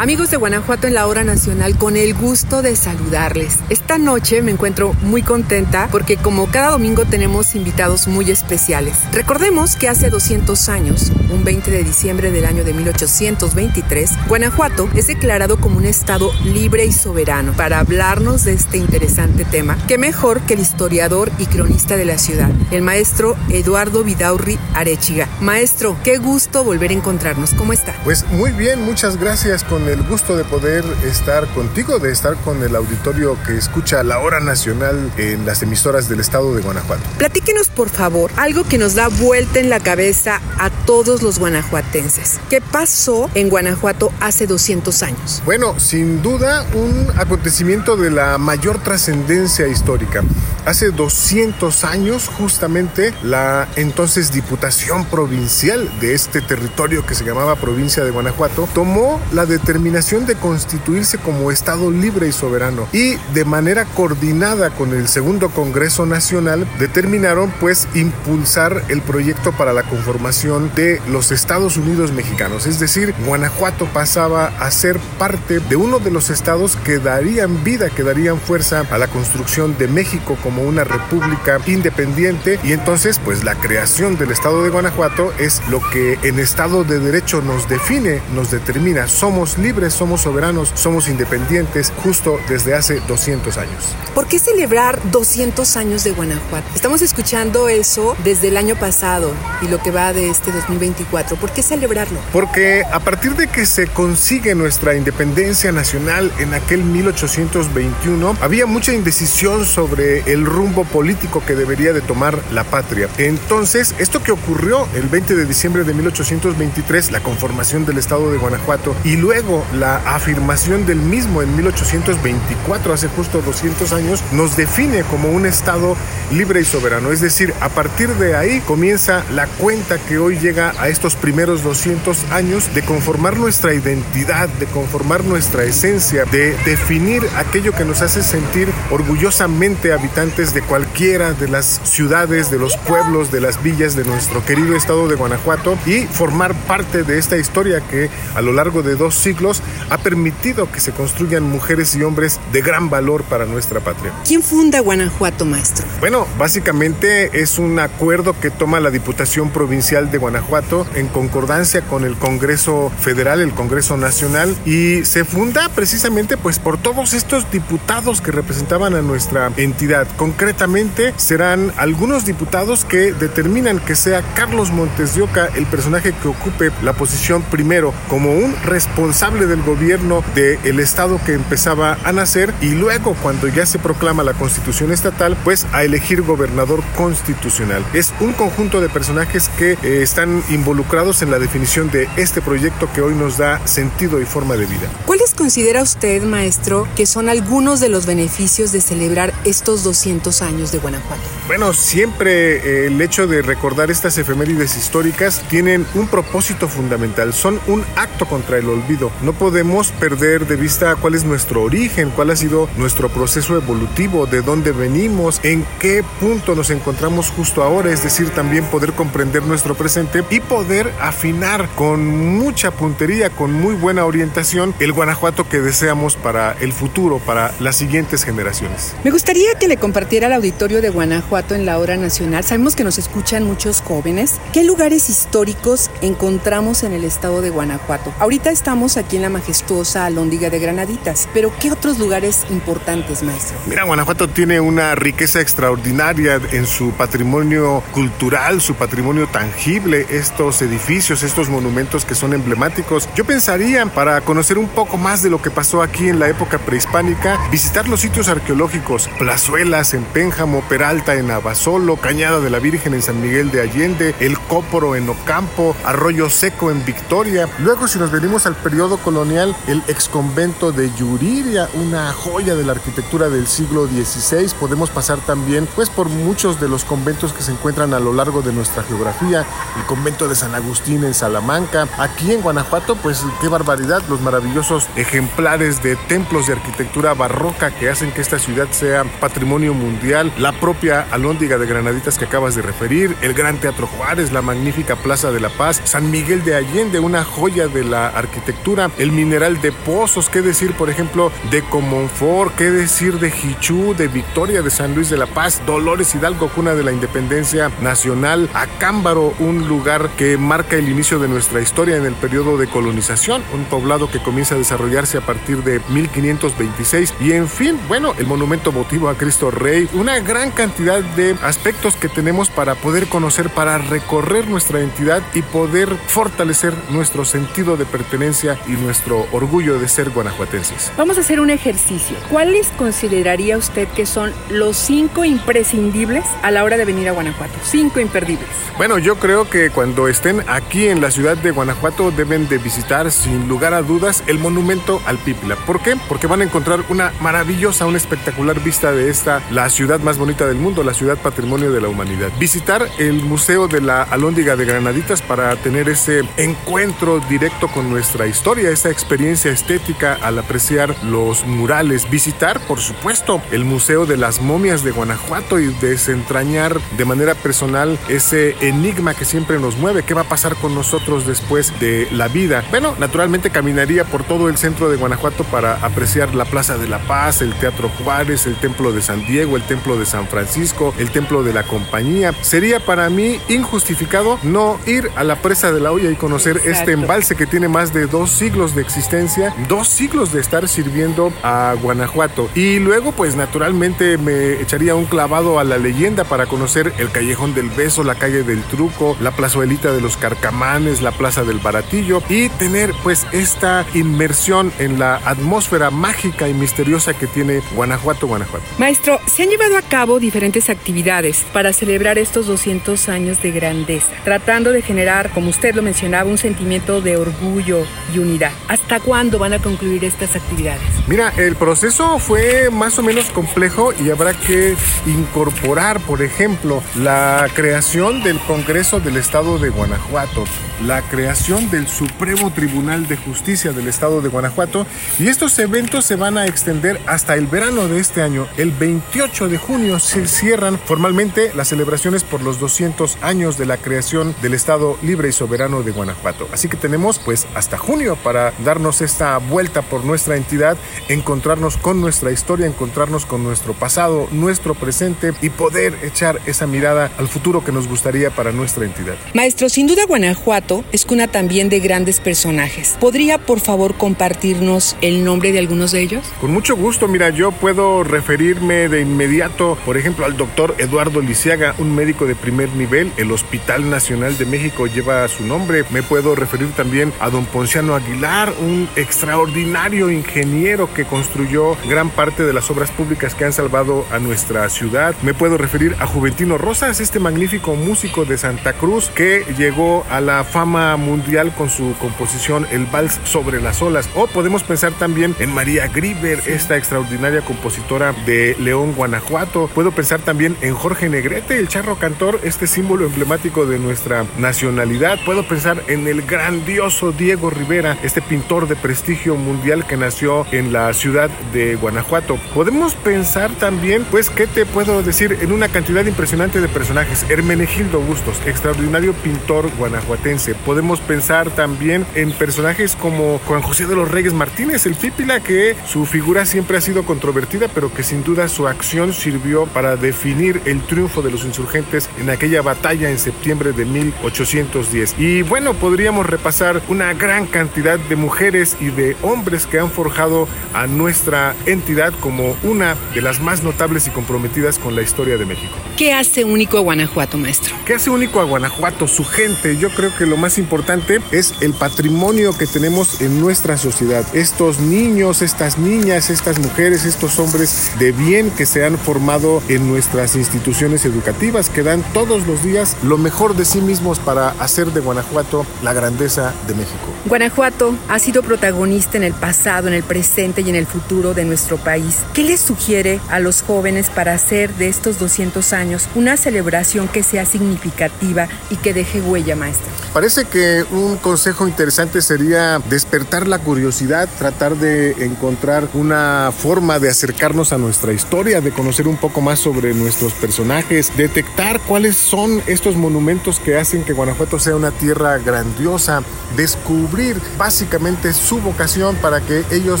Amigos 0.02 0.32
de 0.32 0.36
Guanajuato 0.36 0.88
en 0.88 0.94
la 0.94 1.06
hora 1.06 1.22
nacional, 1.22 1.78
con 1.78 1.96
el 1.96 2.12
gusto 2.12 2.60
de 2.60 2.74
saludarles. 2.74 3.58
Esta 3.68 3.98
noche 3.98 4.42
me 4.42 4.50
encuentro 4.50 4.94
muy 4.94 5.22
contenta 5.22 5.86
porque 5.92 6.16
como 6.16 6.50
cada 6.50 6.70
domingo 6.70 7.04
tenemos 7.04 7.54
invitados 7.54 8.08
muy 8.08 8.28
especiales. 8.28 8.96
Recordemos 9.12 9.76
que 9.76 9.88
hace 9.88 10.10
200 10.10 10.68
años, 10.70 11.12
un 11.30 11.44
20 11.44 11.70
de 11.70 11.84
diciembre 11.84 12.32
del 12.32 12.46
año 12.46 12.64
de 12.64 12.74
1823, 12.74 14.10
Guanajuato 14.26 14.90
es 14.96 15.06
declarado 15.06 15.60
como 15.60 15.76
un 15.76 15.84
estado 15.84 16.32
libre 16.42 16.84
y 16.84 16.90
soberano. 16.90 17.52
Para 17.52 17.78
hablarnos 17.78 18.42
de 18.42 18.54
este 18.54 18.78
interesante 18.78 19.44
tema, 19.44 19.78
qué 19.86 19.98
mejor 19.98 20.40
que 20.40 20.54
el 20.54 20.60
historiador 20.60 21.30
y 21.38 21.46
cronista 21.46 21.96
de 21.96 22.06
la 22.06 22.18
ciudad, 22.18 22.50
el 22.72 22.82
maestro 22.82 23.36
Eduardo 23.50 24.02
Vidaurri 24.02 24.58
Arechiga. 24.74 25.28
Maestro, 25.40 25.96
qué 26.02 26.18
gusto 26.18 26.64
volver 26.64 26.90
a 26.90 26.94
encontrarnos. 26.94 27.54
¿Cómo 27.54 27.72
está? 27.72 27.94
Pues 28.02 28.26
muy 28.30 28.50
bien, 28.50 28.82
muchas 28.82 29.16
gracias 29.16 29.62
con 29.62 29.91
el 29.91 29.91
gusto 30.00 30.36
de 30.36 30.44
poder 30.44 30.84
estar 31.04 31.46
contigo, 31.48 31.98
de 31.98 32.10
estar 32.10 32.36
con 32.36 32.62
el 32.62 32.74
auditorio 32.74 33.36
que 33.46 33.58
escucha 33.58 34.02
la 34.02 34.18
hora 34.20 34.40
nacional 34.40 35.12
en 35.18 35.44
las 35.44 35.62
emisoras 35.62 36.08
del 36.08 36.20
estado 36.20 36.54
de 36.54 36.62
Guanajuato. 36.62 37.02
Platíquenos, 37.18 37.68
por 37.68 37.90
favor, 37.90 38.30
algo 38.36 38.64
que 38.64 38.78
nos 38.78 38.94
da 38.94 39.08
vuelta 39.08 39.60
en 39.60 39.68
la 39.68 39.80
cabeza 39.80 40.40
a 40.58 40.70
todos 40.70 41.22
los 41.22 41.38
guanajuatenses. 41.38 42.40
¿Qué 42.48 42.60
pasó 42.60 43.28
en 43.34 43.50
Guanajuato 43.50 44.12
hace 44.20 44.46
200 44.46 45.02
años? 45.02 45.42
Bueno, 45.44 45.78
sin 45.78 46.22
duda 46.22 46.64
un 46.74 47.08
acontecimiento 47.16 47.96
de 47.96 48.10
la 48.10 48.38
mayor 48.38 48.82
trascendencia 48.82 49.68
histórica. 49.68 50.22
Hace 50.64 50.90
200 50.90 51.84
años, 51.84 52.28
justamente, 52.28 53.12
la 53.22 53.68
entonces 53.76 54.32
Diputación 54.32 55.04
Provincial 55.06 55.90
de 56.00 56.14
este 56.14 56.40
territorio 56.40 57.04
que 57.04 57.16
se 57.16 57.24
llamaba 57.24 57.56
Provincia 57.56 58.04
de 58.04 58.10
Guanajuato 58.10 58.68
tomó 58.72 59.20
la 59.32 59.44
determinación 59.44 59.71
de 59.72 60.34
constituirse 60.34 61.16
como 61.16 61.50
Estado 61.50 61.90
libre 61.90 62.28
y 62.28 62.32
soberano 62.32 62.86
y 62.92 63.16
de 63.32 63.44
manera 63.46 63.86
coordinada 63.86 64.68
con 64.70 64.92
el 64.92 65.08
Segundo 65.08 65.48
Congreso 65.48 66.04
Nacional 66.04 66.66
determinaron 66.78 67.50
pues 67.58 67.88
impulsar 67.94 68.84
el 68.88 69.00
proyecto 69.00 69.50
para 69.52 69.72
la 69.72 69.82
conformación 69.82 70.70
de 70.74 71.00
los 71.08 71.32
Estados 71.32 71.78
Unidos 71.78 72.12
mexicanos, 72.12 72.66
es 72.66 72.80
decir, 72.80 73.14
Guanajuato 73.26 73.86
pasaba 73.86 74.48
a 74.60 74.70
ser 74.70 74.98
parte 75.18 75.60
de 75.60 75.76
uno 75.76 75.98
de 75.98 76.10
los 76.10 76.28
estados 76.28 76.76
que 76.76 76.98
darían 76.98 77.64
vida, 77.64 77.88
que 77.88 78.02
darían 78.02 78.38
fuerza 78.38 78.84
a 78.90 78.98
la 78.98 79.08
construcción 79.08 79.76
de 79.78 79.88
México 79.88 80.36
como 80.42 80.62
una 80.62 80.84
república 80.84 81.60
independiente. 81.66 82.58
Y 82.62 82.72
entonces 82.72 83.18
pues 83.24 83.42
la 83.42 83.54
creación 83.54 84.16
del 84.16 84.32
estado 84.32 84.62
de 84.62 84.70
Guanajuato 84.70 85.32
es 85.38 85.62
lo 85.68 85.80
que 85.90 86.18
en 86.22 86.38
estado 86.38 86.84
de 86.84 86.98
derecho 86.98 87.40
nos 87.40 87.68
define, 87.68 88.20
nos 88.34 88.50
determina, 88.50 89.08
somos 89.08 89.58
libres, 89.62 89.94
somos 89.94 90.22
soberanos, 90.22 90.72
somos 90.74 91.08
independientes 91.08 91.92
justo 92.02 92.38
desde 92.48 92.74
hace 92.74 93.00
200 93.08 93.56
años. 93.58 93.94
¿Por 94.14 94.26
qué 94.26 94.38
celebrar 94.38 95.00
200 95.10 95.76
años 95.76 96.04
de 96.04 96.10
Guanajuato? 96.12 96.66
Estamos 96.74 97.02
escuchando 97.02 97.68
eso 97.68 98.16
desde 98.24 98.48
el 98.48 98.56
año 98.56 98.76
pasado 98.76 99.32
y 99.62 99.68
lo 99.68 99.78
que 99.78 99.90
va 99.90 100.12
de 100.12 100.28
este 100.28 100.50
2024. 100.52 101.36
¿Por 101.36 101.52
qué 101.52 101.62
celebrarlo? 101.62 102.18
Porque 102.32 102.82
a 102.90 103.00
partir 103.00 103.36
de 103.36 103.46
que 103.46 103.66
se 103.66 103.86
consigue 103.86 104.54
nuestra 104.54 104.94
independencia 104.96 105.72
nacional 105.72 106.32
en 106.38 106.54
aquel 106.54 106.82
1821, 106.84 108.36
había 108.40 108.66
mucha 108.66 108.92
indecisión 108.92 109.64
sobre 109.64 110.20
el 110.32 110.44
rumbo 110.44 110.84
político 110.84 111.42
que 111.46 111.54
debería 111.54 111.92
de 111.92 112.00
tomar 112.00 112.38
la 112.50 112.64
patria. 112.64 113.08
Entonces, 113.18 113.94
esto 113.98 114.22
que 114.22 114.32
ocurrió 114.32 114.88
el 114.94 115.08
20 115.08 115.36
de 115.36 115.46
diciembre 115.46 115.84
de 115.84 115.94
1823, 115.94 117.12
la 117.12 117.22
conformación 117.22 117.84
del 117.84 117.98
estado 117.98 118.30
de 118.30 118.38
Guanajuato 118.38 118.94
y 119.04 119.16
luego 119.16 119.51
la 119.74 119.96
afirmación 120.14 120.86
del 120.86 120.98
mismo 120.98 121.42
en 121.42 121.54
1824, 121.56 122.92
hace 122.92 123.08
justo 123.08 123.42
200 123.42 123.92
años, 123.92 124.22
nos 124.32 124.56
define 124.56 125.02
como 125.04 125.28
un 125.30 125.46
estado 125.46 125.96
libre 126.30 126.60
y 126.60 126.64
soberano. 126.64 127.12
Es 127.12 127.20
decir, 127.20 127.52
a 127.60 127.68
partir 127.68 128.08
de 128.14 128.36
ahí 128.36 128.60
comienza 128.60 129.24
la 129.32 129.46
cuenta 129.46 129.98
que 129.98 130.18
hoy 130.18 130.38
llega 130.38 130.72
a 130.78 130.88
estos 130.88 131.14
primeros 131.16 131.62
200 131.62 132.30
años 132.32 132.74
de 132.74 132.82
conformar 132.82 133.36
nuestra 133.36 133.74
identidad, 133.74 134.48
de 134.48 134.66
conformar 134.66 135.24
nuestra 135.24 135.64
esencia, 135.64 136.24
de 136.24 136.56
definir 136.64 137.22
aquello 137.36 137.72
que 137.72 137.84
nos 137.84 138.02
hace 138.02 138.22
sentir 138.22 138.68
orgullosamente 138.90 139.92
habitantes 139.92 140.54
de 140.54 140.62
cualquiera 140.62 141.32
de 141.32 141.48
las 141.48 141.80
ciudades, 141.84 142.50
de 142.50 142.58
los 142.58 142.76
pueblos, 142.76 143.30
de 143.30 143.40
las 143.40 143.62
villas 143.62 143.96
de 143.96 144.04
nuestro 144.04 144.44
querido 144.44 144.76
estado 144.76 145.08
de 145.08 145.16
Guanajuato 145.16 145.76
y 145.86 146.06
formar 146.06 146.54
parte 146.54 147.02
de 147.02 147.18
esta 147.18 147.36
historia 147.36 147.80
que 147.80 148.08
a 148.34 148.40
lo 148.40 148.52
largo 148.52 148.82
de 148.82 148.96
dos 148.96 149.14
siglos 149.14 149.41
ha 149.90 149.98
permitido 149.98 150.70
que 150.70 150.80
se 150.80 150.92
construyan 150.92 151.42
mujeres 151.42 151.94
y 151.94 152.02
hombres 152.02 152.40
de 152.52 152.60
gran 152.62 152.90
valor 152.90 153.24
para 153.24 153.46
nuestra 153.46 153.80
patria. 153.80 154.12
¿Quién 154.26 154.42
funda 154.42 154.80
Guanajuato, 154.80 155.44
maestro? 155.44 155.86
Bueno, 156.00 156.26
básicamente 156.38 157.42
es 157.42 157.58
un 157.58 157.78
acuerdo 157.78 158.38
que 158.38 158.50
toma 158.50 158.80
la 158.80 158.90
Diputación 158.90 159.50
Provincial 159.50 160.10
de 160.10 160.18
Guanajuato 160.18 160.86
en 160.94 161.08
concordancia 161.08 161.82
con 161.82 162.04
el 162.04 162.16
Congreso 162.16 162.90
Federal, 163.00 163.40
el 163.40 163.52
Congreso 163.52 163.96
Nacional 163.96 164.54
y 164.64 165.04
se 165.04 165.24
funda 165.24 165.68
precisamente 165.68 166.36
pues 166.36 166.58
por 166.58 166.78
todos 166.78 167.14
estos 167.14 167.50
diputados 167.50 168.20
que 168.20 168.30
representaban 168.30 168.94
a 168.94 169.02
nuestra 169.02 169.50
entidad. 169.56 170.06
Concretamente 170.16 171.14
serán 171.16 171.72
algunos 171.76 172.24
diputados 172.24 172.84
que 172.84 173.12
determinan 173.12 173.78
que 173.78 173.96
sea 173.96 174.22
Carlos 174.34 174.70
Montes 174.70 175.14
de 175.14 175.22
Oca 175.22 175.48
el 175.54 175.66
personaje 175.66 176.12
que 176.12 176.28
ocupe 176.28 176.70
la 176.82 176.92
posición 176.92 177.42
primero 177.42 177.94
como 178.08 178.32
un 178.32 178.54
responsable 178.64 179.31
del 179.40 179.62
gobierno 179.62 180.22
del 180.34 180.78
estado 180.78 181.18
que 181.24 181.32
empezaba 181.32 181.96
a 182.04 182.12
nacer 182.12 182.52
y 182.60 182.70
luego 182.70 183.14
cuando 183.22 183.48
ya 183.48 183.66
se 183.66 183.78
proclama 183.78 184.22
la 184.22 184.34
constitución 184.34 184.92
estatal 184.92 185.36
pues 185.42 185.66
a 185.72 185.84
elegir 185.84 186.22
gobernador 186.22 186.82
constitucional. 186.96 187.84
Es 187.94 188.12
un 188.20 188.32
conjunto 188.32 188.80
de 188.80 188.88
personajes 188.88 189.48
que 189.58 189.72
eh, 189.82 190.02
están 190.02 190.42
involucrados 190.50 191.22
en 191.22 191.30
la 191.30 191.38
definición 191.38 191.90
de 191.90 192.08
este 192.16 192.42
proyecto 192.42 192.88
que 192.92 193.00
hoy 193.00 193.14
nos 193.14 193.38
da 193.38 193.66
sentido 193.66 194.20
y 194.20 194.26
forma 194.26 194.56
de 194.56 194.66
vida. 194.66 194.88
¿Cuáles 195.06 195.34
considera 195.34 195.82
usted, 195.82 196.22
maestro, 196.22 196.86
que 196.94 197.06
son 197.06 197.28
algunos 197.28 197.80
de 197.80 197.88
los 197.88 198.06
beneficios 198.06 198.72
de 198.72 198.80
celebrar 198.80 199.32
estos 199.44 199.82
200 199.84 200.42
años 200.42 200.72
de 200.72 200.78
Guanajuato? 200.78 201.22
Bueno, 201.46 201.72
siempre 201.72 202.56
eh, 202.56 202.86
el 202.86 203.00
hecho 203.00 203.26
de 203.26 203.42
recordar 203.42 203.90
estas 203.90 204.18
efemérides 204.18 204.76
históricas 204.76 205.42
tienen 205.48 205.86
un 205.94 206.06
propósito 206.06 206.68
fundamental, 206.68 207.32
son 207.32 207.60
un 207.66 207.84
acto 207.96 208.26
contra 208.26 208.58
el 208.58 208.68
olvido. 208.68 209.10
No 209.22 209.32
podemos 209.32 209.92
perder 209.92 210.48
de 210.48 210.56
vista 210.56 210.96
cuál 210.96 211.14
es 211.14 211.22
nuestro 211.24 211.62
origen, 211.62 212.10
cuál 212.10 212.30
ha 212.30 212.36
sido 212.36 212.68
nuestro 212.76 213.08
proceso 213.08 213.56
evolutivo, 213.56 214.26
de 214.26 214.42
dónde 214.42 214.72
venimos, 214.72 215.38
en 215.44 215.64
qué 215.78 216.04
punto 216.18 216.56
nos 216.56 216.70
encontramos 216.70 217.30
justo 217.30 217.62
ahora, 217.62 217.92
es 217.92 218.02
decir, 218.02 218.30
también 218.30 218.64
poder 218.64 218.94
comprender 218.94 219.44
nuestro 219.44 219.76
presente 219.76 220.24
y 220.28 220.40
poder 220.40 220.92
afinar 221.00 221.68
con 221.76 222.04
mucha 222.36 222.72
puntería, 222.72 223.30
con 223.30 223.52
muy 223.52 223.76
buena 223.76 224.06
orientación, 224.06 224.74
el 224.80 224.92
Guanajuato 224.92 225.48
que 225.48 225.60
deseamos 225.60 226.16
para 226.16 226.52
el 226.60 226.72
futuro, 226.72 227.20
para 227.20 227.54
las 227.60 227.76
siguientes 227.76 228.24
generaciones. 228.24 228.96
Me 229.04 229.12
gustaría 229.12 229.54
que 229.54 229.68
le 229.68 229.76
compartiera 229.76 230.26
al 230.26 230.32
auditorio 230.32 230.82
de 230.82 230.90
Guanajuato 230.90 231.54
en 231.54 231.64
la 231.64 231.78
hora 231.78 231.96
nacional. 231.96 232.42
Sabemos 232.42 232.74
que 232.74 232.82
nos 232.82 232.98
escuchan 232.98 233.44
muchos 233.44 233.82
jóvenes. 233.82 234.40
¿Qué 234.52 234.64
lugares 234.64 235.08
históricos 235.08 235.92
encontramos 236.00 236.82
en 236.82 236.92
el 236.92 237.04
estado 237.04 237.40
de 237.40 237.50
Guanajuato? 237.50 238.12
Ahorita 238.18 238.50
estamos 238.50 238.96
aquí 238.96 239.11
en 239.16 239.22
la 239.22 239.28
majestuosa 239.28 240.06
Alóndiga 240.06 240.50
de 240.50 240.58
Granaditas, 240.58 241.28
pero 241.34 241.52
¿qué 241.60 241.70
otros 241.70 241.98
lugares 241.98 242.46
importantes, 242.50 243.22
maestro? 243.22 243.56
Mira, 243.66 243.84
Guanajuato 243.84 244.28
tiene 244.28 244.60
una 244.60 244.94
riqueza 244.94 245.40
extraordinaria 245.40 246.40
en 246.52 246.66
su 246.66 246.92
patrimonio 246.92 247.82
cultural, 247.92 248.60
su 248.60 248.74
patrimonio 248.74 249.26
tangible, 249.26 250.06
estos 250.10 250.62
edificios, 250.62 251.22
estos 251.22 251.48
monumentos 251.48 252.04
que 252.04 252.14
son 252.14 252.32
emblemáticos. 252.32 253.08
Yo 253.14 253.24
pensaría, 253.24 253.84
para 253.86 254.20
conocer 254.20 254.58
un 254.58 254.68
poco 254.68 254.96
más 254.96 255.22
de 255.22 255.30
lo 255.30 255.40
que 255.40 255.50
pasó 255.50 255.82
aquí 255.82 256.08
en 256.08 256.18
la 256.18 256.28
época 256.28 256.58
prehispánica, 256.58 257.38
visitar 257.50 257.88
los 257.88 258.00
sitios 258.00 258.28
arqueológicos, 258.28 259.08
Plazuelas 259.18 259.94
en 259.94 260.04
Pénjamo, 260.04 260.62
Peralta 260.68 261.14
en 261.14 261.30
Abasolo, 261.30 261.96
Cañada 261.96 262.40
de 262.40 262.50
la 262.50 262.58
Virgen 262.58 262.94
en 262.94 263.02
San 263.02 263.20
Miguel 263.20 263.50
de 263.50 263.60
Allende, 263.60 264.14
El 264.20 264.38
Cóporo 264.38 264.96
en 264.96 265.08
Ocampo, 265.08 265.76
Arroyo 265.84 266.30
Seco 266.30 266.70
en 266.70 266.84
Victoria. 266.84 267.48
Luego, 267.58 267.88
si 267.88 267.98
nos 267.98 268.10
venimos 268.10 268.46
al 268.46 268.56
periodo 268.56 268.98
colonial, 269.02 269.54
el 269.66 269.82
exconvento 269.88 270.72
de 270.72 270.90
Yuriria, 270.94 271.68
una 271.74 272.12
joya 272.12 272.54
de 272.54 272.64
la 272.64 272.72
arquitectura 272.72 273.28
del 273.28 273.46
siglo 273.46 273.86
XVI. 273.86 274.54
Podemos 274.58 274.90
pasar 274.90 275.18
también 275.18 275.68
pues 275.74 275.90
por 275.90 276.08
muchos 276.08 276.60
de 276.60 276.68
los 276.68 276.84
conventos 276.84 277.32
que 277.32 277.42
se 277.42 277.52
encuentran 277.52 277.94
a 277.94 278.00
lo 278.00 278.12
largo 278.12 278.42
de 278.42 278.52
nuestra 278.52 278.82
geografía, 278.82 279.44
el 279.76 279.86
convento 279.86 280.28
de 280.28 280.34
San 280.34 280.54
Agustín 280.54 281.04
en 281.04 281.14
Salamanca, 281.14 281.88
aquí 281.98 282.32
en 282.32 282.40
Guanajuato, 282.40 282.96
pues 282.96 283.24
qué 283.40 283.48
barbaridad, 283.48 284.02
los 284.08 284.20
maravillosos 284.20 284.86
ejemplares 284.96 285.82
de 285.82 285.96
templos 285.96 286.46
de 286.46 286.54
arquitectura 286.54 287.14
barroca 287.14 287.70
que 287.70 287.90
hacen 287.90 288.12
que 288.12 288.20
esta 288.20 288.38
ciudad 288.38 288.68
sea 288.70 289.04
patrimonio 289.20 289.74
mundial, 289.74 290.32
la 290.38 290.52
propia 290.52 291.06
Alhóndiga 291.10 291.58
de 291.58 291.66
Granaditas 291.66 292.18
que 292.18 292.24
acabas 292.24 292.54
de 292.54 292.62
referir, 292.62 293.16
el 293.20 293.34
Gran 293.34 293.58
Teatro 293.58 293.86
Juárez, 293.86 294.32
la 294.32 294.42
magnífica 294.42 294.96
Plaza 294.96 295.30
de 295.30 295.40
la 295.40 295.48
Paz, 295.48 295.80
San 295.84 296.10
Miguel 296.10 296.44
de 296.44 296.54
Allende, 296.54 297.00
una 297.00 297.24
joya 297.24 297.68
de 297.68 297.84
la 297.84 298.08
arquitectura, 298.08 298.81
el 298.98 299.12
mineral 299.12 299.60
de 299.60 299.72
Pozos, 299.72 300.28
qué 300.28 300.42
decir, 300.42 300.72
por 300.74 300.90
ejemplo, 300.90 301.32
de 301.50 301.62
Comonfort, 301.62 302.54
qué 302.56 302.70
decir 302.70 303.18
de 303.18 303.28
Hichú, 303.28 303.94
de 303.94 304.08
Victoria, 304.08 304.62
de 304.62 304.70
San 304.70 304.94
Luis 304.94 305.08
de 305.08 305.16
la 305.16 305.26
Paz, 305.26 305.62
Dolores 305.64 306.14
Hidalgo, 306.14 306.48
cuna 306.48 306.74
de 306.74 306.82
la 306.82 306.92
independencia 306.92 307.70
nacional, 307.80 308.50
Acámbaro, 308.52 309.32
un 309.38 309.68
lugar 309.68 310.10
que 310.16 310.36
marca 310.36 310.76
el 310.76 310.88
inicio 310.88 311.18
de 311.18 311.28
nuestra 311.28 311.60
historia 311.60 311.96
en 311.96 312.04
el 312.04 312.14
periodo 312.14 312.56
de 312.58 312.66
colonización, 312.66 313.42
un 313.54 313.64
poblado 313.64 314.10
que 314.10 314.22
comienza 314.22 314.54
a 314.54 314.58
desarrollar 314.58 314.72
desarrollarse 314.72 315.18
a 315.18 315.20
partir 315.20 315.62
de 315.62 315.80
1526 315.90 317.14
y 317.20 317.32
en 317.32 317.46
fin, 317.46 317.78
bueno, 317.88 318.14
el 318.18 318.26
monumento 318.26 318.72
votivo 318.72 319.08
a 319.10 319.14
Cristo 319.16 319.50
Rey, 319.50 319.88
una 319.92 320.18
gran 320.20 320.50
cantidad 320.50 321.00
de 321.00 321.36
aspectos 321.42 321.94
que 321.94 322.08
tenemos 322.08 322.48
para 322.48 322.74
poder 322.74 323.06
conocer, 323.06 323.50
para 323.50 323.76
recorrer 323.76 324.48
nuestra 324.48 324.80
entidad 324.80 325.22
y 325.34 325.42
poder 325.42 325.94
fortalecer 326.06 326.74
nuestro 326.90 327.24
sentido 327.24 327.76
de 327.76 327.84
pertenencia 327.84 328.58
nuestro 328.76 329.26
orgullo 329.32 329.78
de 329.78 329.88
ser 329.88 330.10
guanajuatenses. 330.10 330.92
Vamos 330.96 331.18
a 331.18 331.20
hacer 331.20 331.40
un 331.40 331.50
ejercicio. 331.50 332.16
¿Cuáles 332.30 332.68
consideraría 332.78 333.56
usted 333.56 333.88
que 333.88 334.06
son 334.06 334.32
los 334.48 334.76
cinco 334.76 335.24
imprescindibles 335.24 336.24
a 336.42 336.50
la 336.50 336.64
hora 336.64 336.76
de 336.76 336.84
venir 336.84 337.08
a 337.08 337.12
Guanajuato? 337.12 337.52
Cinco 337.62 338.00
imperdibles. 338.00 338.48
Bueno, 338.76 338.98
yo 338.98 339.16
creo 339.16 339.48
que 339.48 339.70
cuando 339.70 340.08
estén 340.08 340.42
aquí 340.48 340.88
en 340.88 341.00
la 341.00 341.10
ciudad 341.10 341.36
de 341.36 341.50
Guanajuato 341.50 342.10
deben 342.10 342.48
de 342.48 342.58
visitar 342.58 343.10
sin 343.10 343.48
lugar 343.48 343.74
a 343.74 343.82
dudas 343.82 344.22
el 344.26 344.38
monumento 344.38 345.00
al 345.06 345.18
Pípila. 345.18 345.56
¿Por 345.56 345.80
qué? 345.80 345.96
Porque 346.08 346.26
van 346.26 346.40
a 346.40 346.44
encontrar 346.44 346.84
una 346.88 347.12
maravillosa, 347.20 347.86
una 347.86 347.98
espectacular 347.98 348.60
vista 348.60 348.92
de 348.92 349.10
esta, 349.10 349.42
la 349.50 349.68
ciudad 349.68 350.00
más 350.00 350.18
bonita 350.18 350.46
del 350.46 350.56
mundo, 350.56 350.82
la 350.82 350.94
ciudad 350.94 351.18
patrimonio 351.18 351.72
de 351.72 351.80
la 351.80 351.88
humanidad. 351.88 352.30
Visitar 352.38 352.88
el 352.98 353.22
Museo 353.24 353.68
de 353.68 353.80
la 353.80 354.02
Alhóndiga 354.02 354.56
de 354.56 354.64
Granaditas 354.64 355.22
para 355.22 355.54
tener 355.56 355.88
ese 355.88 356.22
encuentro 356.36 357.20
directo 357.28 357.68
con 357.68 357.90
nuestra 357.90 358.26
historia, 358.26 358.61
esa 358.70 358.90
experiencia 358.90 359.50
estética 359.50 360.18
al 360.22 360.38
apreciar 360.38 360.94
los 361.02 361.44
murales. 361.46 362.08
Visitar, 362.10 362.60
por 362.60 362.80
supuesto, 362.80 363.42
el 363.50 363.64
Museo 363.64 364.06
de 364.06 364.16
las 364.16 364.40
Momias 364.40 364.84
de 364.84 364.92
Guanajuato 364.92 365.58
y 365.58 365.66
desentrañar 365.80 366.80
de 366.96 367.04
manera 367.04 367.34
personal 367.34 367.98
ese 368.08 368.56
enigma 368.60 369.14
que 369.14 369.24
siempre 369.24 369.58
nos 369.58 369.76
mueve. 369.76 370.02
¿Qué 370.02 370.14
va 370.14 370.22
a 370.22 370.28
pasar 370.28 370.54
con 370.56 370.74
nosotros 370.74 371.26
después 371.26 371.78
de 371.80 372.08
la 372.12 372.28
vida? 372.28 372.62
Bueno, 372.70 372.94
naturalmente 372.98 373.50
caminaría 373.50 374.04
por 374.04 374.24
todo 374.24 374.48
el 374.48 374.56
centro 374.56 374.88
de 374.88 374.96
Guanajuato 374.96 375.44
para 375.44 375.74
apreciar 375.84 376.34
la 376.34 376.44
Plaza 376.44 376.78
de 376.78 376.88
la 376.88 376.98
Paz, 377.00 377.42
el 377.42 377.54
Teatro 377.54 377.88
Juárez, 377.88 378.46
el 378.46 378.56
Templo 378.56 378.92
de 378.92 379.02
San 379.02 379.26
Diego, 379.26 379.56
el 379.56 379.62
Templo 379.62 379.96
de 379.96 380.06
San 380.06 380.28
Francisco, 380.28 380.94
el 380.98 381.10
Templo 381.10 381.42
de 381.42 381.52
la 381.52 381.64
Compañía. 381.64 382.32
Sería 382.42 382.80
para 382.80 383.10
mí 383.10 383.40
injustificado 383.48 384.38
no 384.42 384.78
ir 384.86 385.10
a 385.16 385.24
la 385.24 385.36
presa 385.36 385.72
de 385.72 385.80
la 385.80 385.92
olla 385.92 386.10
y 386.10 386.16
conocer 386.16 386.60
este 386.64 386.92
embalse 386.92 387.34
que 387.34 387.46
tiene 387.46 387.68
más 387.68 387.92
de 387.92 388.06
dos 388.06 388.30
siglos 388.30 388.51
de 388.52 388.82
existencia, 388.82 389.54
dos 389.66 389.88
siglos 389.88 390.30
de 390.30 390.38
estar 390.38 390.68
sirviendo 390.68 391.32
a 391.42 391.74
Guanajuato. 391.80 392.50
Y 392.54 392.80
luego, 392.80 393.12
pues 393.12 393.34
naturalmente 393.34 394.18
me 394.18 394.60
echaría 394.60 394.94
un 394.94 395.06
clavado 395.06 395.58
a 395.58 395.64
la 395.64 395.78
leyenda 395.78 396.24
para 396.24 396.44
conocer 396.44 396.92
el 396.98 397.10
Callejón 397.10 397.54
del 397.54 397.70
Beso, 397.70 398.04
la 398.04 398.14
calle 398.14 398.42
del 398.42 398.62
Truco, 398.64 399.16
la 399.20 399.30
plazuelita 399.30 399.90
de 399.92 400.02
los 400.02 400.18
Carcamanes, 400.18 401.00
la 401.00 401.12
Plaza 401.12 401.44
del 401.44 401.60
Baratillo 401.60 402.22
y 402.28 402.50
tener 402.50 402.92
pues 403.02 403.26
esta 403.32 403.86
inmersión 403.94 404.70
en 404.78 404.98
la 404.98 405.16
atmósfera 405.24 405.90
mágica 405.90 406.46
y 406.46 406.52
misteriosa 406.52 407.14
que 407.14 407.26
tiene 407.26 407.62
Guanajuato, 407.74 408.26
Guanajuato. 408.26 408.66
Maestro, 408.76 409.18
se 409.26 409.44
han 409.44 409.48
llevado 409.48 409.78
a 409.78 409.82
cabo 409.82 410.20
diferentes 410.20 410.68
actividades 410.68 411.46
para 411.54 411.72
celebrar 411.72 412.18
estos 412.18 412.46
200 412.46 413.08
años 413.08 413.40
de 413.40 413.50
grandeza, 413.50 414.12
tratando 414.24 414.72
de 414.72 414.82
generar, 414.82 415.30
como 415.30 415.48
usted 415.48 415.74
lo 415.74 415.80
mencionaba, 415.80 416.28
un 416.28 416.36
sentimiento 416.36 417.00
de 417.00 417.16
orgullo 417.16 417.86
y 418.14 418.18
unidad. 418.18 418.41
¿Hasta 418.68 419.00
cuándo 419.00 419.38
van 419.38 419.52
a 419.52 419.58
concluir 419.60 420.04
estas 420.04 420.34
actividades? 420.34 420.82
Mira, 421.06 421.32
el 421.36 421.56
proceso 421.56 422.18
fue 422.18 422.70
más 422.70 422.98
o 422.98 423.02
menos 423.02 423.26
complejo 423.26 423.92
y 423.92 424.10
habrá 424.10 424.34
que 424.34 424.74
incorporar, 425.06 426.00
por 426.00 426.22
ejemplo, 426.22 426.82
la 426.96 427.48
creación 427.54 428.22
del 428.22 428.38
Congreso 428.40 429.00
del 429.00 429.16
Estado 429.16 429.58
de 429.58 429.70
Guanajuato, 429.70 430.44
la 430.86 431.02
creación 431.02 431.70
del 431.70 431.86
Supremo 431.86 432.52
Tribunal 432.52 433.06
de 433.06 433.16
Justicia 433.16 433.72
del 433.72 433.88
Estado 433.88 434.20
de 434.20 434.28
Guanajuato 434.28 434.86
y 435.18 435.28
estos 435.28 435.58
eventos 435.58 436.04
se 436.04 436.16
van 436.16 436.38
a 436.38 436.46
extender 436.46 437.00
hasta 437.06 437.36
el 437.36 437.46
verano 437.46 437.88
de 437.88 438.00
este 438.00 438.22
año. 438.22 438.46
El 438.56 438.70
28 438.72 439.48
de 439.48 439.58
junio 439.58 439.98
se 439.98 440.26
cierran 440.26 440.78
formalmente 440.78 441.52
las 441.54 441.68
celebraciones 441.68 442.24
por 442.24 442.42
los 442.42 442.58
200 442.58 443.18
años 443.22 443.58
de 443.58 443.66
la 443.66 443.76
creación 443.76 444.34
del 444.42 444.54
Estado 444.54 444.98
libre 445.02 445.28
y 445.28 445.32
soberano 445.32 445.82
de 445.82 445.92
Guanajuato. 445.92 446.48
Así 446.52 446.68
que 446.68 446.76
tenemos 446.76 447.18
pues 447.18 447.46
hasta 447.54 447.78
junio 447.78 448.16
para 448.16 448.52
darnos 448.64 449.00
esta 449.00 449.38
vuelta 449.38 449.82
por 449.82 450.04
nuestra 450.04 450.36
entidad, 450.36 450.76
encontrarnos 451.08 451.76
con 451.76 452.00
nuestra 452.00 452.32
historia, 452.32 452.66
encontrarnos 452.66 453.26
con 453.26 453.44
nuestro 453.44 453.74
pasado, 453.74 454.28
nuestro 454.32 454.74
presente 454.74 455.32
y 455.42 455.50
poder 455.50 455.98
echar 456.02 456.40
esa 456.46 456.66
mirada 456.66 457.10
al 457.18 457.28
futuro 457.28 457.64
que 457.64 457.72
nos 457.72 457.88
gustaría 457.88 458.30
para 458.30 458.52
nuestra 458.52 458.84
entidad. 458.84 459.14
Maestro, 459.34 459.68
sin 459.68 459.86
duda 459.86 460.04
Guanajuato 460.06 460.61
es 460.92 461.04
cuna 461.04 461.28
también 461.28 461.68
de 461.68 461.80
grandes 461.80 462.20
personajes. 462.20 462.96
¿Podría 463.00 463.38
por 463.38 463.60
favor 463.60 463.94
compartirnos 463.94 464.96
el 465.00 465.24
nombre 465.24 465.52
de 465.52 465.58
algunos 465.58 465.92
de 465.92 466.02
ellos? 466.02 466.24
Con 466.40 466.52
mucho 466.52 466.76
gusto, 466.76 467.08
mira, 467.08 467.30
yo 467.30 467.50
puedo 467.52 468.04
referirme 468.04 468.88
de 468.88 469.00
inmediato, 469.00 469.76
por 469.84 469.96
ejemplo, 469.96 470.24
al 470.24 470.36
doctor 470.36 470.74
Eduardo 470.78 471.20
Lisiaga, 471.20 471.74
un 471.78 471.94
médico 471.94 472.26
de 472.26 472.34
primer 472.34 472.70
nivel, 472.74 473.12
el 473.16 473.32
Hospital 473.32 473.90
Nacional 473.90 474.38
de 474.38 474.46
México 474.46 474.86
lleva 474.86 475.26
su 475.28 475.44
nombre. 475.44 475.84
Me 475.90 476.02
puedo 476.02 476.34
referir 476.34 476.70
también 476.72 477.12
a 477.20 477.30
don 477.30 477.44
Ponciano 477.46 477.94
Aguilar, 477.94 478.54
un 478.60 478.88
extraordinario 478.96 480.10
ingeniero 480.10 480.92
que 480.94 481.04
construyó 481.04 481.76
gran 481.88 482.10
parte 482.10 482.44
de 482.44 482.52
las 482.52 482.70
obras 482.70 482.90
públicas 482.90 483.34
que 483.34 483.44
han 483.44 483.52
salvado 483.52 484.06
a 484.12 484.18
nuestra 484.18 484.68
ciudad. 484.68 485.14
Me 485.22 485.34
puedo 485.34 485.58
referir 485.58 485.96
a 485.98 486.06
Juventino 486.06 486.58
Rosas, 486.58 487.00
este 487.00 487.18
magnífico 487.18 487.74
músico 487.74 488.24
de 488.24 488.38
Santa 488.38 488.72
Cruz 488.74 489.10
que 489.14 489.44
llegó 489.56 490.04
a 490.10 490.20
la 490.20 490.44
fama 490.52 490.96
mundial 490.96 491.52
con 491.54 491.70
su 491.70 491.94
composición 491.98 492.66
El 492.70 492.84
Vals 492.86 493.18
sobre 493.24 493.60
las 493.60 493.80
olas. 493.80 494.08
O 494.14 494.26
podemos 494.26 494.62
pensar 494.62 494.92
también 494.92 495.34
en 495.38 495.52
María 495.52 495.88
Grieber, 495.88 496.42
esta 496.46 496.76
extraordinaria 496.76 497.40
compositora 497.40 498.12
de 498.26 498.54
León, 498.60 498.92
Guanajuato. 498.92 499.68
Puedo 499.74 499.92
pensar 499.92 500.20
también 500.20 500.56
en 500.60 500.74
Jorge 500.74 501.08
Negrete, 501.08 501.58
el 501.58 501.68
charro 501.68 501.96
cantor, 501.96 502.40
este 502.44 502.66
símbolo 502.66 503.06
emblemático 503.06 503.64
de 503.64 503.78
nuestra 503.78 504.26
nacionalidad. 504.38 505.18
Puedo 505.24 505.48
pensar 505.48 505.82
en 505.88 506.06
el 506.06 506.22
grandioso 506.22 507.12
Diego 507.12 507.48
Rivera, 507.48 507.96
este 508.02 508.20
pintor 508.20 508.68
de 508.68 508.76
prestigio 508.76 509.36
mundial 509.36 509.86
que 509.86 509.96
nació 509.96 510.46
en 510.52 510.72
la 510.72 510.92
ciudad 510.92 511.30
de 511.54 511.76
Guanajuato. 511.76 512.36
Podemos 512.54 512.94
pensar 512.94 513.50
también, 513.52 514.04
pues, 514.10 514.28
¿qué 514.28 514.46
te 514.46 514.66
puedo 514.66 515.02
decir? 515.02 515.38
En 515.40 515.52
una 515.52 515.68
cantidad 515.68 516.04
impresionante 516.04 516.60
de 516.60 516.68
personajes. 516.68 517.24
Hermenegildo 517.30 518.00
Bustos, 518.00 518.36
extraordinario 518.46 519.14
pintor 519.14 519.70
guanajuatense. 519.78 520.41
Podemos 520.66 521.00
pensar 521.00 521.50
también 521.50 522.04
en 522.14 522.32
personajes 522.32 522.96
como 522.96 523.38
Juan 523.46 523.62
José 523.62 523.86
de 523.86 523.94
los 523.94 524.10
Reyes 524.10 524.32
Martínez, 524.32 524.86
el 524.86 524.96
Pípila, 524.96 525.40
que 525.40 525.76
su 525.86 526.04
figura 526.04 526.44
siempre 526.46 526.78
ha 526.78 526.80
sido 526.80 527.04
controvertida, 527.04 527.68
pero 527.68 527.92
que 527.92 528.02
sin 528.02 528.24
duda 528.24 528.48
su 528.48 528.66
acción 528.66 529.12
sirvió 529.12 529.66
para 529.66 529.96
definir 529.96 530.60
el 530.64 530.80
triunfo 530.82 531.22
de 531.22 531.30
los 531.30 531.44
insurgentes 531.44 532.10
en 532.18 532.30
aquella 532.30 532.60
batalla 532.62 533.10
en 533.10 533.18
septiembre 533.18 533.72
de 533.72 533.84
1810. 533.84 535.14
Y 535.18 535.42
bueno, 535.42 535.74
podríamos 535.74 536.26
repasar 536.26 536.82
una 536.88 537.14
gran 537.14 537.46
cantidad 537.46 537.98
de 537.98 538.16
mujeres 538.16 538.76
y 538.80 538.86
de 538.86 539.16
hombres 539.22 539.66
que 539.66 539.78
han 539.78 539.90
forjado 539.90 540.48
a 540.74 540.86
nuestra 540.86 541.54
entidad 541.66 542.12
como 542.20 542.56
una 542.62 542.96
de 543.14 543.22
las 543.22 543.40
más 543.40 543.62
notables 543.62 544.06
y 544.06 544.10
comprometidas 544.10 544.78
con 544.78 544.96
la 544.96 545.02
historia 545.02 545.36
de 545.38 545.46
México. 545.46 545.74
¿Qué 545.96 546.12
hace 546.12 546.44
único 546.44 546.78
a 546.78 546.80
Guanajuato, 546.80 547.38
maestro? 547.38 547.74
¿Qué 547.84 547.94
hace 547.94 548.10
único 548.10 548.40
a 548.40 548.44
Guanajuato? 548.44 549.06
Su 549.06 549.24
gente. 549.24 549.76
Yo 549.76 549.90
creo 549.90 550.14
que 550.16 550.26
lo 550.32 550.38
más 550.38 550.56
importante 550.56 551.20
es 551.30 551.52
el 551.60 551.74
patrimonio 551.74 552.56
que 552.56 552.66
tenemos 552.66 553.20
en 553.20 553.38
nuestra 553.38 553.76
sociedad. 553.76 554.24
Estos 554.32 554.80
niños, 554.80 555.42
estas 555.42 555.76
niñas, 555.76 556.30
estas 556.30 556.58
mujeres, 556.58 557.04
estos 557.04 557.38
hombres 557.38 557.90
de 557.98 558.12
bien 558.12 558.50
que 558.50 558.64
se 558.64 558.82
han 558.82 558.96
formado 558.96 559.62
en 559.68 559.86
nuestras 559.86 560.34
instituciones 560.34 561.04
educativas, 561.04 561.68
que 561.68 561.82
dan 561.82 562.02
todos 562.14 562.46
los 562.46 562.62
días 562.62 562.96
lo 563.02 563.18
mejor 563.18 563.54
de 563.56 563.66
sí 563.66 563.82
mismos 563.82 564.20
para 564.20 564.48
hacer 564.52 564.86
de 564.94 565.00
Guanajuato 565.00 565.66
la 565.82 565.92
grandeza 565.92 566.54
de 566.66 566.76
México. 566.76 567.12
Guanajuato 567.26 567.94
ha 568.08 568.18
sido 568.18 568.42
protagonista 568.42 569.18
en 569.18 569.24
el 569.24 569.34
pasado, 569.34 569.88
en 569.88 569.92
el 569.92 570.02
presente 570.02 570.62
y 570.62 570.70
en 570.70 570.76
el 570.76 570.86
futuro 570.86 571.34
de 571.34 571.44
nuestro 571.44 571.76
país. 571.76 572.20
¿Qué 572.32 572.42
les 572.42 572.60
sugiere 572.60 573.20
a 573.28 573.38
los 573.38 573.60
jóvenes 573.60 574.08
para 574.08 574.32
hacer 574.32 574.72
de 574.76 574.88
estos 574.88 575.18
200 575.18 575.74
años 575.74 576.08
una 576.14 576.38
celebración 576.38 577.06
que 577.06 577.22
sea 577.22 577.44
significativa 577.44 578.48
y 578.70 578.76
que 578.76 578.94
deje 578.94 579.20
huella, 579.20 579.56
maestra? 579.56 579.92
Parece 580.22 580.44
que 580.44 580.84
un 580.92 581.16
consejo 581.16 581.66
interesante 581.66 582.22
sería 582.22 582.78
despertar 582.78 583.48
la 583.48 583.58
curiosidad, 583.58 584.28
tratar 584.38 584.76
de 584.76 585.24
encontrar 585.24 585.88
una 585.94 586.52
forma 586.56 587.00
de 587.00 587.08
acercarnos 587.08 587.72
a 587.72 587.78
nuestra 587.78 588.12
historia, 588.12 588.60
de 588.60 588.70
conocer 588.70 589.08
un 589.08 589.16
poco 589.16 589.40
más 589.40 589.58
sobre 589.58 589.94
nuestros 589.94 590.32
personajes, 590.34 591.10
detectar 591.16 591.80
cuáles 591.80 592.16
son 592.16 592.62
estos 592.68 592.94
monumentos 592.94 593.58
que 593.58 593.76
hacen 593.76 594.04
que 594.04 594.12
Guanajuato 594.12 594.60
sea 594.60 594.76
una 594.76 594.92
tierra 594.92 595.38
grandiosa, 595.38 596.22
descubrir 596.56 597.40
básicamente 597.58 598.32
su 598.32 598.60
vocación 598.60 599.16
para 599.16 599.40
que 599.40 599.64
ellos 599.72 600.00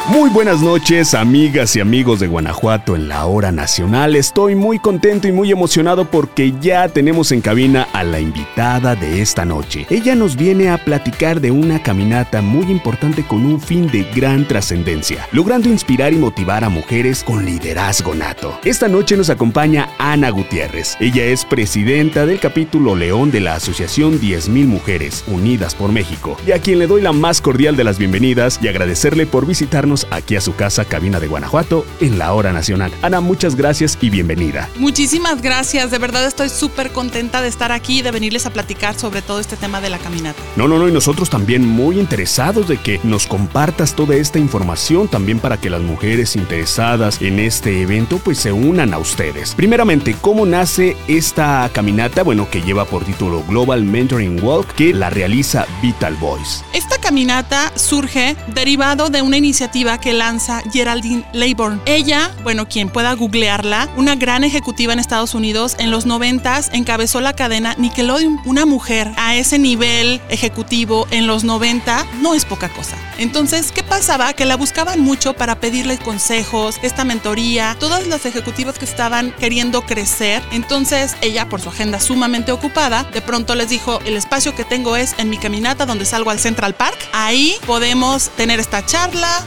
Muy 0.09 0.31
buenas 0.31 0.61
noches, 0.61 1.15
amigas 1.15 1.77
y 1.77 1.81
amigos 1.81 2.19
de 2.19 2.27
Guanajuato 2.27 2.97
en 2.97 3.09
la 3.09 3.25
hora 3.27 3.53
nacional. 3.53 4.17
Estoy 4.17 4.57
muy 4.57 4.81
contento 4.81 5.29
y 5.29 5.33
muy 5.33 5.53
emocionado 5.53 6.11
porque 6.11 6.53
ya 6.61 6.89
tenemos 6.89 7.31
en 7.31 7.41
cabina 7.41 7.87
a 7.93 8.03
la 8.03 8.19
invitada 8.19 8.97
de 8.97 9.23
esta 9.23 9.45
noche. 9.45 9.87
Ella 9.91 10.17
nos 10.17 10.35
viene 10.35 10.71
a 10.71 10.79
platicar 10.85 11.41
de 11.41 11.53
una 11.53 11.85
caminata 11.85 12.43
muy 12.43 12.71
importante 12.73 13.23
con 13.23 13.47
un 13.47 13.61
fin 13.61 13.87
de 13.87 14.03
gran 14.13 14.47
trascendencia, 14.47 15.29
logrando 15.31 15.69
inspirar 15.69 16.13
y 16.13 16.17
motivar 16.17 16.65
a 16.65 16.69
mujeres 16.69 17.23
con 17.23 17.45
liderazgo 17.45 18.13
nato. 18.13 18.59
Esta 18.65 18.89
noche 18.89 19.17
nos 19.17 19.31
acompaña 19.31 19.89
Ana 19.99 20.31
Gutiérrez. 20.31 20.97
Ella 20.99 21.27
es 21.27 21.45
presidenta 21.45 22.27
del 22.27 22.41
capítulo 22.41 22.97
León 22.97 23.31
de 23.31 23.41
la 23.41 23.55
Asociación 23.55 24.21
10.000 24.21 24.67
Mujeres 24.67 25.25
Unidas 25.29 25.77
por 25.77 25.93
México, 25.93 26.37
y 26.45 26.51
a 26.51 26.59
quien 26.59 26.81
le 26.81 26.89
doy 26.89 27.03
la 27.03 27.13
más 27.13 27.41
cordial 27.41 27.77
de 27.77 27.85
las 27.85 27.99
bienvenidas 27.99 28.59
y 28.61 28.67
agradecerle 28.67 29.27
por 29.27 29.47
visitarnos 29.47 29.92
aquí 30.11 30.37
a 30.37 30.41
su 30.41 30.55
casa, 30.55 30.85
Cabina 30.85 31.21
de 31.21 31.29
Guanajuato, 31.29 31.85
en 32.01 32.19
la 32.19 32.33
hora 32.33 32.53
nacional. 32.53 32.93
Ana, 33.03 33.21
muchas 33.21 33.55
gracias 33.55 33.99
y 34.01 34.11
bienvenida. 34.11 34.69
Muchísimas 34.77 35.43
gracias, 35.43 35.91
de 35.91 35.99
verdad 35.99 36.27
estoy 36.27 36.49
súper 36.49 36.93
contenta 36.93 37.43
de 37.43 37.49
estar 37.49 37.73
aquí 37.73 37.99
y 37.99 38.03
de 38.03 38.11
venirles 38.11 38.47
a 38.47 38.51
platicar 38.51 38.99
sobre 38.99 39.23
todo 39.23 39.41
este 39.41 39.57
tema 39.57 39.81
de 39.81 39.91
la 39.91 39.99
caminata. 39.99 40.43
No, 40.57 40.69
no, 40.69 40.79
no, 40.79 40.89
y 40.89 40.93
nosotros 40.93 41.31
también 41.31 41.67
muy 41.67 41.99
interesados 41.99 42.69
de 42.69 42.79
que 42.79 43.01
nos 43.03 43.27
compartas 43.27 43.95
toda 43.95 44.15
esta 44.17 44.39
información 44.39 45.09
también 45.09 45.39
para 45.39 45.59
que 45.61 45.71
las 45.71 45.83
mujeres 45.83 46.37
interesadas 46.37 47.21
en 47.21 47.39
este 47.39 47.83
evento 47.83 48.19
pues 48.19 48.39
se 48.39 48.53
unan 48.53 48.95
a 48.95 48.99
ustedes. 48.99 49.55
Primeramente, 49.55 50.17
¿cómo 50.21 50.47
nace 50.47 50.97
esta 51.09 51.69
caminata? 51.73 52.23
Bueno, 52.23 52.49
que 52.51 52.63
lleva 52.63 52.85
por 52.85 53.05
título 53.05 53.43
Global 53.45 53.85
Mentoring 53.85 54.43
Walk 54.43 54.75
que 54.75 54.95
la 54.95 55.11
realiza 55.11 55.67
Vital 55.83 56.15
Voice. 56.17 56.65
Esta 56.73 56.99
caminata 56.99 57.73
surge 57.77 58.37
derivado 58.55 59.11
de 59.11 59.23
una 59.23 59.37
iniciativa 59.37 59.82
que 59.83 60.13
lanza 60.13 60.63
Geraldine 60.73 61.25
Laybourne. 61.33 61.81
Ella, 61.87 62.31
bueno, 62.45 62.69
quien 62.69 62.89
pueda 62.89 63.15
googlearla, 63.15 63.89
una 63.97 64.15
gran 64.15 64.45
ejecutiva 64.45 64.93
en 64.93 65.01
Estados 65.01 65.35
Unidos, 65.35 65.75
en 65.79 65.91
los 65.91 66.07
90 66.07 66.43
encabezó 66.73 67.21
la 67.21 67.35
cadena 67.35 67.75
Nickelodeon. 67.79 68.41
Una 68.45 68.65
mujer 68.65 69.11
a 69.17 69.37
ese 69.37 69.59
nivel 69.59 70.21
ejecutivo 70.29 71.07
en 71.11 71.27
los 71.27 71.45
90 71.45 72.07
no 72.21 72.35
es 72.35 72.45
poca 72.45 72.69
cosa. 72.69 72.97
Entonces, 73.19 73.73
¿qué 73.73 73.83
pasaba? 73.83 74.33
Que 74.33 74.45
la 74.45 74.57
buscaban 74.57 75.01
mucho 75.01 75.35
para 75.35 75.57
pedirle 75.57 75.99
consejos, 75.99 76.79
esta 76.83 77.05
mentoría, 77.05 77.77
todas 77.79 78.07
las 78.07 78.25
ejecutivas 78.25 78.79
que 78.79 78.85
estaban 78.85 79.33
queriendo 79.33 79.83
crecer. 79.83 80.43
Entonces, 80.53 81.17
ella, 81.23 81.49
por 81.49 81.61
su 81.61 81.69
agenda 81.69 82.01
sumamente 82.01 82.53
ocupada, 82.53 83.05
de 83.05 83.21
pronto 83.21 83.55
les 83.55 83.69
dijo, 83.69 84.01
el 84.05 84.17
espacio 84.17 84.55
que 84.55 84.65
tengo 84.65 84.97
es 84.97 85.15
en 85.19 85.31
mi 85.31 85.39
caminata 85.39 85.87
donde 85.87 86.05
salgo 86.05 86.31
al 86.31 86.39
Central 86.39 86.75
Park. 86.75 86.99
Ahí 87.13 87.57
podemos 87.67 88.31
tener 88.31 88.61
esta 88.61 88.85
charla, 88.85 89.45